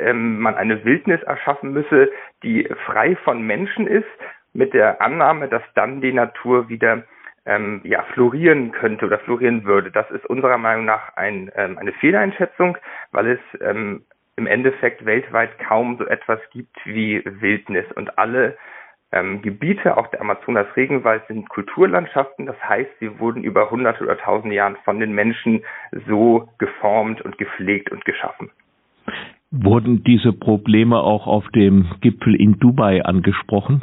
ähm, 0.00 0.40
man 0.40 0.56
eine 0.56 0.84
Wildnis 0.84 1.22
erschaffen 1.22 1.72
müsse, 1.72 2.10
die 2.42 2.68
frei 2.86 3.14
von 3.22 3.40
Menschen 3.42 3.86
ist, 3.86 4.06
mit 4.54 4.72
der 4.72 5.02
Annahme, 5.02 5.48
dass 5.48 5.62
dann 5.74 6.00
die 6.00 6.12
Natur 6.12 6.68
wieder 6.68 7.02
ähm, 7.46 7.80
ja, 7.84 8.02
florieren 8.14 8.72
könnte 8.72 9.06
oder 9.06 9.18
florieren 9.18 9.64
würde. 9.64 9.90
Das 9.90 10.10
ist 10.10 10.24
unserer 10.26 10.58
Meinung 10.58 10.86
nach 10.86 11.16
ein, 11.16 11.50
ähm, 11.56 11.76
eine 11.78 11.92
Fehleinschätzung, 11.92 12.78
weil 13.12 13.32
es 13.32 13.60
ähm, 13.60 14.04
im 14.36 14.46
Endeffekt 14.46 15.04
weltweit 15.04 15.58
kaum 15.58 15.96
so 15.98 16.06
etwas 16.06 16.40
gibt 16.50 16.76
wie 16.84 17.22
Wildnis 17.24 17.84
und 17.94 18.18
alle 18.18 18.56
ähm, 19.12 19.42
Gebiete, 19.42 19.96
auch 19.96 20.08
der 20.08 20.20
Amazonas-Regenwald, 20.20 21.26
sind 21.28 21.48
Kulturlandschaften. 21.48 22.46
Das 22.46 22.56
heißt, 22.68 22.90
sie 22.98 23.20
wurden 23.20 23.44
über 23.44 23.70
hunderte 23.70 24.02
oder 24.02 24.18
tausende 24.18 24.56
Jahre 24.56 24.76
von 24.84 24.98
den 24.98 25.12
Menschen 25.12 25.62
so 26.08 26.48
geformt 26.58 27.20
und 27.22 27.38
gepflegt 27.38 27.92
und 27.92 28.04
geschaffen. 28.04 28.50
Wurden 29.52 30.02
diese 30.02 30.32
Probleme 30.32 30.98
auch 30.98 31.28
auf 31.28 31.46
dem 31.54 31.86
Gipfel 32.00 32.34
in 32.34 32.58
Dubai 32.58 33.04
angesprochen? 33.04 33.82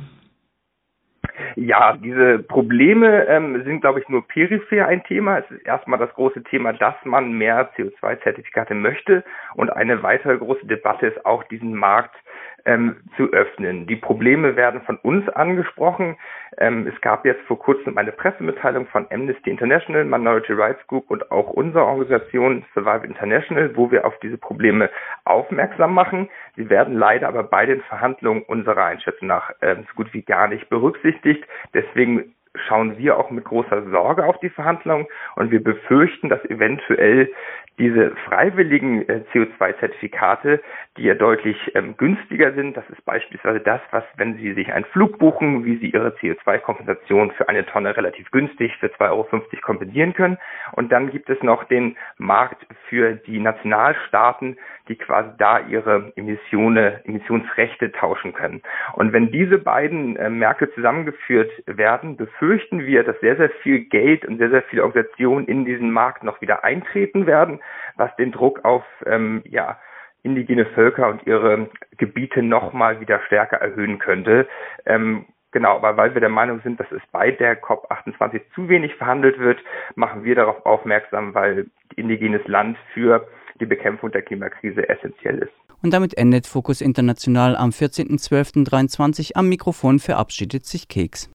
Ja, 1.56 1.98
diese 1.98 2.40
Probleme 2.40 3.26
ähm, 3.28 3.64
sind, 3.64 3.82
glaube 3.82 4.00
ich, 4.00 4.10
nur 4.10 4.28
peripher 4.28 4.88
ein 4.88 5.04
Thema. 5.04 5.40
Es 5.40 5.52
ist 5.52 5.66
erstmal 5.66 6.00
das 6.00 6.14
große 6.14 6.44
Thema, 6.44 6.74
dass 6.74 6.96
man 7.04 7.34
mehr 7.34 7.72
CO2-Zertifikate 7.76 8.74
möchte. 8.74 9.24
Und 9.56 9.70
eine 9.72 10.04
weitere 10.04 10.38
große 10.38 10.66
Debatte 10.66 11.08
ist 11.08 11.26
auch, 11.26 11.44
diesen 11.46 11.76
Markt 11.76 12.16
ähm, 12.66 12.98
zu 13.18 13.32
öffnen. 13.32 13.88
Die 13.88 13.96
Probleme 13.96 14.56
werden 14.56 14.82
von 14.82 14.98
uns 14.98 15.28
angesprochen. 15.30 16.18
Ähm, 16.58 16.88
es 16.88 17.00
gab 17.02 17.26
jetzt 17.26 17.42
vor 17.48 17.60
kurzem 17.60 17.98
eine 17.98 18.12
Pressemitteilung 18.12 18.88
von 18.88 19.08
Amnesty 19.12 19.50
International, 19.50 20.04
Minority 20.06 20.54
Rights 20.54 20.86
Group 20.88 21.10
und 21.10 21.32
auch 21.32 21.50
unserer 21.50 21.86
Organisation 21.86 22.66
Survive 22.74 23.06
International, 23.06 23.76
wo 23.76 23.92
wir 23.92 24.06
auf 24.06 24.18
diese 24.20 24.38
Probleme 24.38 24.90
aufmerksam 25.26 25.94
machen. 25.94 26.30
Sie 26.56 26.70
werden 26.70 26.98
leider 26.98 27.28
aber 27.28 27.44
bei 27.44 27.66
den 27.66 27.82
Verhandlungen 27.82 28.44
unserer 28.44 28.86
Einschätzung 28.86 29.28
nach 29.28 29.52
äh, 29.62 29.76
so 29.76 29.96
gut 29.96 30.14
wie 30.14 30.22
gar 30.22 30.48
nicht 30.48 30.70
berücksichtigt. 30.70 31.44
Deswegen 31.74 32.34
schauen 32.56 32.98
wir 32.98 33.18
auch 33.18 33.32
mit 33.32 33.46
großer 33.46 33.90
Sorge 33.90 34.26
auf 34.26 34.40
die 34.40 34.50
Verhandlungen 34.50 35.08
und 35.36 35.52
wir 35.52 35.64
befürchten, 35.64 36.30
dass 36.30 36.44
eventuell 36.46 37.32
diese 37.80 38.12
freiwilligen 38.28 39.08
äh, 39.10 39.24
CO2-Zertifikate, 39.34 40.62
die 40.98 41.04
ja 41.04 41.16
deutlich 41.16 41.58
ähm, 41.74 41.96
günstiger 41.98 42.54
sind, 42.54 42.78
das 42.78 42.88
ist 42.90 43.04
beispielsweise 43.06 43.60
das, 43.60 43.82
was, 43.92 44.04
wenn 44.18 44.38
Sie 44.38 44.54
sich 44.54 44.72
einen 44.72 44.86
Flug 44.86 45.18
buchen, 45.18 45.66
wie 45.66 45.78
Sie 45.78 45.90
Ihre 45.90 46.10
CO2-Kompensation 46.10 47.32
für 47.32 47.50
eine 47.50 47.66
Tonne 47.66 47.96
relativ 47.96 48.30
günstig 48.32 48.76
für 48.78 48.88
2,50 48.88 49.10
Euro 49.10 49.28
kompensieren 49.62 50.14
können. 50.14 50.38
Und 50.74 50.92
dann 50.92 51.10
gibt 51.10 51.30
es 51.30 51.42
noch 51.42 51.64
den 51.64 51.98
Markt 52.18 52.68
für 52.88 53.14
die 53.14 53.40
Nationalstaaten, 53.40 54.58
die 54.88 54.96
quasi 54.96 55.30
da 55.38 55.60
ihre 55.60 56.12
Emissionen, 56.16 56.94
Emissionsrechte 57.06 57.92
tauschen 57.94 58.34
können. 58.34 58.62
Und 58.94 59.14
wenn 59.14 59.32
diese 59.32 59.58
beiden 59.58 60.18
äh, 60.18 60.30
Märkte 60.30 60.72
zusammengeführt 60.74 61.52
werden, 61.66 62.18
befürchten 62.42 62.88
wir, 62.88 63.04
dass 63.04 63.20
sehr, 63.20 63.38
sehr 63.38 63.52
viel 63.62 63.82
Geld 63.86 64.26
und 64.26 64.40
sehr, 64.40 64.50
sehr 64.50 64.64
viele 64.64 64.84
Organisationen 64.84 65.46
in 65.46 65.64
diesen 65.64 65.92
Markt 65.92 66.24
noch 66.24 66.42
wieder 66.42 66.64
eintreten 66.64 67.28
werden 67.28 67.60
was 68.02 68.16
den 68.16 68.32
Druck 68.32 68.66
auf 68.66 68.84
ähm, 69.06 69.44
ja, 69.46 69.78
indigene 70.24 70.66
Völker 70.66 71.10
und 71.10 71.26
ihre 71.28 71.70
Gebiete 71.98 72.42
nochmal 72.42 73.00
wieder 73.00 73.22
stärker 73.28 73.58
erhöhen 73.58 74.00
könnte. 74.00 74.48
Ähm, 74.86 75.26
Genau, 75.54 75.76
aber 75.76 75.98
weil 75.98 76.14
wir 76.14 76.22
der 76.22 76.30
Meinung 76.30 76.62
sind, 76.64 76.80
dass 76.80 76.90
es 76.94 77.02
bei 77.12 77.30
der 77.30 77.62
COP28 77.62 78.40
zu 78.56 78.70
wenig 78.70 78.96
verhandelt 78.96 79.38
wird, 79.38 79.60
machen 79.96 80.24
wir 80.24 80.34
darauf 80.34 80.66
aufmerksam, 80.66 81.34
weil 81.34 81.66
indigenes 81.98 82.48
Land 82.48 82.78
für 82.94 83.28
die 83.60 83.66
Bekämpfung 83.66 84.12
der 84.12 84.22
Klimakrise 84.22 84.88
essentiell 84.88 85.40
ist. 85.40 85.52
Und 85.84 85.94
damit 85.94 86.18
endet 86.18 86.48
Fokus 86.48 86.80
International 86.80 87.58
am 87.58 87.72
14.12.23. 87.72 89.36
Am 89.36 89.50
Mikrofon 89.50 90.00
verabschiedet 90.00 90.66
sich 90.66 90.88
Keks. 90.88 91.30